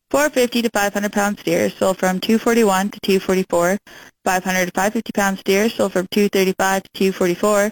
450 0.10 0.62
to 0.62 0.70
500 0.70 1.12
pound 1.12 1.40
steers 1.40 1.76
sold 1.76 1.98
from 1.98 2.22
241 2.22 2.90
to 2.92 3.00
244. 3.02 3.78
500 4.24 4.66
to 4.66 4.72
550 4.72 5.12
pound 5.12 5.40
steers 5.40 5.74
sold 5.74 5.92
from 5.92 6.08
235 6.12 6.84
to 6.84 6.90
244. 6.94 7.72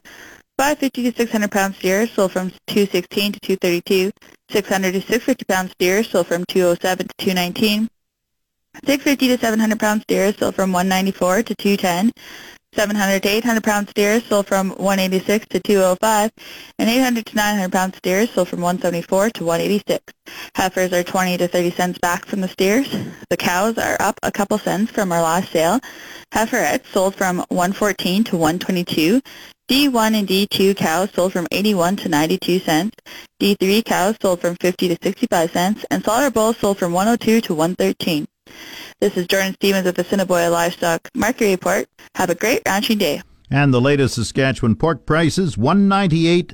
550 0.58 1.12
to 1.12 1.18
600 1.18 1.52
pound 1.52 1.76
steers 1.76 2.12
sold 2.12 2.34
from 2.34 2.50
216 2.68 3.32
to 3.32 3.40
232. 3.40 4.12
600 4.52 4.92
to 4.92 5.00
650 5.00 5.46
pound 5.46 5.72
steers 5.72 6.10
sold 6.10 6.28
from 6.28 6.44
207 6.50 7.08
to 7.08 7.14
219. 7.18 7.88
650 8.86 9.28
to 9.30 9.38
700 9.38 9.80
pound 9.80 10.02
steers 10.02 10.38
sold 10.38 10.56
from 10.56 10.72
194 10.72 11.44
to 11.44 11.56
210. 11.56 12.12
700 12.76 13.24
to 13.24 13.30
800 13.30 13.64
pound 13.64 13.90
steers 13.90 14.26
sold 14.26 14.48
from 14.48 14.70
186 14.72 15.48
to 15.48 15.60
205, 15.62 16.32
and 16.78 16.90
800 16.90 17.26
to 17.26 17.36
900 17.36 17.72
pound 17.72 17.96
steers 17.96 18.30
sold 18.32 18.50
from 18.50 18.60
174 18.60 19.30
to 19.30 19.46
186. 19.46 20.14
Heifers 20.56 20.92
are 20.92 21.04
20 21.04 21.38
to 21.38 21.48
30 21.48 21.72
cents 21.72 22.00
back 22.00 22.26
from 22.26 22.42
the 22.42 22.50
steers. 22.50 22.94
The 23.30 23.38
cows 23.38 23.78
are 23.78 23.96
up 24.02 24.20
a 24.24 24.32
couple 24.32 24.58
cents 24.58 24.92
from 24.92 25.14
our 25.14 25.22
last 25.22 25.52
sale. 25.52 25.80
Heiferettes 26.34 26.88
sold 26.88 27.16
from 27.16 27.38
114 27.48 28.26
to 28.26 28.36
122. 28.36 29.22
D1 29.70 30.14
and 30.14 30.28
D2 30.28 30.76
cows 30.76 31.10
sold 31.12 31.32
from 31.32 31.48
81 31.52 31.96
to 31.96 32.10
92 32.10 32.60
cents. 32.60 32.96
D3 33.42 33.86
cows 33.86 34.18
sold 34.22 34.42
from 34.42 34.56
50 34.58 34.90
to 34.90 34.98
65 35.02 35.52
cents, 35.52 35.86
and 35.90 36.04
slaughter 36.04 36.30
bulls 36.30 36.58
sold 36.58 36.78
from 36.78 36.92
102 36.92 37.40
to 37.42 37.54
113. 37.54 38.28
This 39.02 39.18
is 39.18 39.28
Jordan 39.28 39.54
Stevens 39.56 39.86
with 39.86 39.98
the 39.98 40.50
Livestock 40.50 41.10
Market 41.14 41.52
Report. 41.52 41.86
Have 42.16 42.30
a 42.30 42.36
great 42.36 42.62
ranching 42.66 42.98
day. 42.98 43.22
And 43.52 43.74
the 43.74 43.82
latest 43.82 44.16
Saskatchewan 44.16 44.78
pork 44.78 45.06
prices, 45.06 45.58
198 45.58 46.54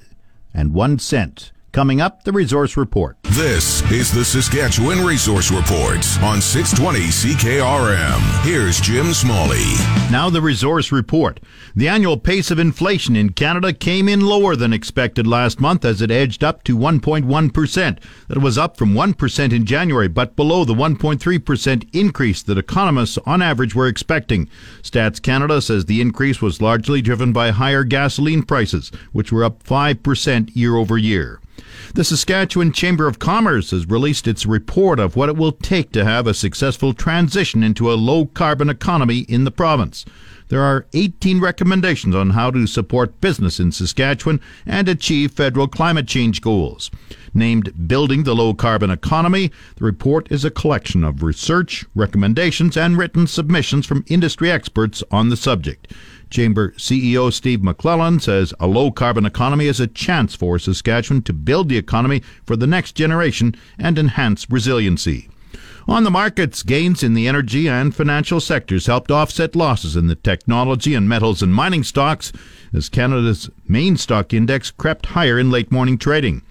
and 0.52 0.74
1 0.74 1.00
cent. 1.00 1.52
Coming 1.72 2.02
up, 2.02 2.26
the 2.26 2.34
Resource 2.34 2.76
Report. 2.76 3.16
This 3.24 3.82
is 3.94 4.12
the 4.12 4.26
Saskatchewan 4.26 5.06
Resource 5.06 5.52
Report 5.52 6.06
on 6.22 6.42
620 6.42 7.00
CKRM. 7.00 8.44
Here's 8.44 8.82
Jim 8.82 9.14
Smalley. 9.14 9.64
Now, 10.12 10.30
the 10.30 10.42
Resource 10.42 10.92
Report. 10.92 11.40
The 11.74 11.88
annual 11.88 12.18
pace 12.18 12.52
of 12.52 12.60
inflation 12.60 13.16
in 13.16 13.32
Canada 13.32 13.72
came 13.72 14.10
in 14.10 14.20
lower 14.20 14.58
than 14.58 14.74
expected 14.74 15.26
last 15.26 15.62
month 15.62 15.86
as 15.86 16.02
it 16.02 16.12
edged 16.12 16.44
up 16.44 16.66
to 16.66 16.78
1.1%. 16.78 18.00
That 18.28 18.38
was 18.40 18.58
up 18.58 18.76
from 18.76 18.94
1% 18.94 19.54
in 19.54 19.66
January, 19.66 20.10
but 20.10 20.36
below 20.36 20.66
the 20.66 20.74
1.3% 20.74 21.90
increase 21.96 22.44
that 22.44 22.58
economists 22.58 23.18
on 23.26 23.42
average 23.42 23.76
were 23.76 23.88
expecting. 23.88 24.50
Stats 24.82 25.22
Canada 25.22 25.62
says 25.62 25.86
the 25.86 26.02
increase 26.02 26.42
was 26.42 26.62
largely 26.62 27.02
driven 27.02 27.32
by 27.32 27.52
higher 27.52 27.86
gasoline 27.86 28.44
prices, 28.44 28.92
which 29.14 29.32
were 29.32 29.46
up 29.46 29.64
5% 29.64 30.54
year 30.54 30.76
over 30.76 30.98
year. 30.98 31.41
The 31.94 32.04
Saskatchewan 32.04 32.72
Chamber 32.72 33.08
of 33.08 33.20
Commerce 33.20 33.72
has 33.72 33.86
released 33.86 34.28
its 34.28 34.46
report 34.46 35.00
of 35.00 35.16
what 35.16 35.30
it 35.30 35.36
will 35.36 35.52
take 35.52 35.92
to 35.92 36.06
have 36.06 36.26
a 36.26 36.34
successful 36.34 36.94
transition 36.94 37.64
into 37.64 37.92
a 37.92 37.96
low 37.96 38.26
carbon 38.28 38.70
economy 38.70 39.20
in 39.28 39.44
the 39.44 39.52
province. 39.52 40.06
There 40.52 40.62
are 40.62 40.86
18 40.94 41.40
recommendations 41.40 42.14
on 42.14 42.32
how 42.32 42.52
to 42.52 42.68
support 42.68 43.22
business 43.22 43.58
in 43.58 43.72
Saskatchewan 43.72 44.42
and 44.66 44.90
achieve 44.90 45.32
federal 45.32 45.68
climate 45.68 46.08
change 46.08 46.42
goals. 46.42 46.92
Named 47.34 47.88
Building 47.88 48.24
the 48.24 48.36
Low 48.36 48.54
Carbon 48.54 48.90
Economy, 48.90 49.50
the 49.78 49.86
report 49.86 50.30
is 50.30 50.44
a 50.44 50.52
collection 50.52 51.06
of 51.06 51.24
research, 51.24 51.86
recommendations, 51.96 52.76
and 52.76 52.98
written 52.98 53.28
submissions 53.28 53.86
from 53.86 54.04
industry 54.08 54.52
experts 54.52 55.04
on 55.10 55.30
the 55.30 55.38
subject. 55.38 55.94
Chamber 56.32 56.72
CEO 56.72 57.32
Steve 57.32 57.60
McLellan 57.60 58.22
says 58.22 58.54
a 58.60 58.66
low 58.66 58.90
carbon 58.90 59.26
economy 59.26 59.68
is 59.68 59.80
a 59.80 59.86
chance 59.86 60.34
for 60.34 60.58
Saskatchewan 60.58 61.22
to 61.24 61.34
build 61.34 61.70
the 61.70 61.78
economy 61.78 62.24
for 62.46 62.56
the 62.56 62.66
next 62.66 62.94
generation 62.94 63.54
and 63.78 64.00
enhance 64.00 64.50
resiliency. 64.50 65.30
On 65.88 66.04
the 66.04 66.12
markets, 66.12 66.64
gains 66.64 67.04
in 67.04 67.16
the 67.16 67.28
energy 67.28 67.68
and 67.68 67.94
financial 67.94 68.40
sectors 68.40 68.86
helped 68.86 69.12
offset 69.12 69.56
losses 69.56 69.96
in 69.96 70.08
the 70.08 70.16
technology 70.16 70.96
and 70.96 71.10
metals 71.10 71.42
and 71.44 71.54
mining 71.54 71.84
stocks 71.84 72.32
as 72.74 72.88
Canada's 72.88 73.50
main 73.68 73.98
stock 73.98 74.34
index 74.34 74.72
crept 74.72 75.08
higher 75.08 75.38
in 75.38 75.52
late 75.52 75.72
morning 75.72 75.98
trading. 75.98 76.44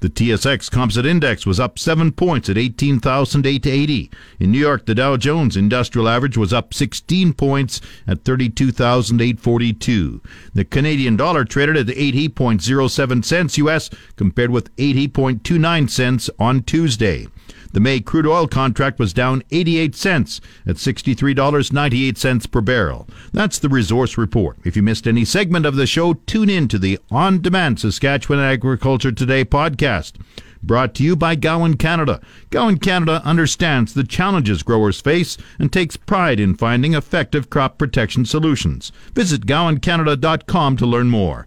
The 0.00 0.10
TSX 0.10 0.70
Composite 0.70 1.06
Index 1.06 1.46
was 1.46 1.58
up 1.58 1.78
7 1.78 2.12
points 2.12 2.50
at 2.50 2.58
18,880. 2.58 4.10
In 4.38 4.52
New 4.52 4.58
York, 4.58 4.84
the 4.84 4.94
Dow 4.94 5.16
Jones 5.16 5.56
Industrial 5.56 6.06
Average 6.06 6.36
was 6.36 6.52
up 6.52 6.74
16 6.74 7.32
points 7.32 7.80
at 8.06 8.22
32,842. 8.22 10.20
The 10.52 10.64
Canadian 10.66 11.16
dollar 11.16 11.44
traded 11.44 11.76
at 11.78 11.86
80.07 11.86 13.24
cents 13.24 13.56
US 13.56 13.88
compared 14.16 14.50
with 14.50 14.74
80.29 14.76 15.88
cents 15.88 16.28
on 16.38 16.62
Tuesday. 16.62 17.26
The 17.72 17.80
May 17.80 18.00
crude 18.00 18.26
oil 18.26 18.46
contract 18.46 18.98
was 18.98 19.12
down 19.12 19.42
88 19.50 19.94
cents 19.94 20.40
at 20.66 20.76
$63.98 20.76 22.50
per 22.50 22.60
barrel. 22.60 23.08
That's 23.32 23.58
the 23.58 23.68
resource 23.68 24.16
report. 24.16 24.58
If 24.64 24.76
you 24.76 24.82
missed 24.82 25.06
any 25.06 25.24
segment 25.24 25.66
of 25.66 25.76
the 25.76 25.86
show, 25.86 26.14
tune 26.14 26.50
in 26.50 26.68
to 26.68 26.78
the 26.78 26.98
On 27.10 27.40
Demand 27.40 27.80
Saskatchewan 27.80 28.38
Agriculture 28.40 29.12
Today 29.12 29.44
podcast. 29.44 30.14
Brought 30.62 30.94
to 30.94 31.04
you 31.04 31.14
by 31.14 31.36
Gowan 31.36 31.76
Canada. 31.76 32.20
Gowan 32.50 32.78
Canada 32.78 33.22
understands 33.24 33.94
the 33.94 34.02
challenges 34.02 34.64
growers 34.64 35.00
face 35.00 35.36
and 35.60 35.72
takes 35.72 35.96
pride 35.96 36.40
in 36.40 36.56
finding 36.56 36.94
effective 36.94 37.50
crop 37.50 37.78
protection 37.78 38.24
solutions. 38.24 38.90
Visit 39.14 39.46
gowancanada.com 39.46 40.76
to 40.78 40.86
learn 40.86 41.08
more. 41.08 41.46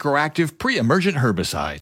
MicroActiv 0.01 0.57
pre-emergent 0.57 1.17
herbicide. 1.17 1.79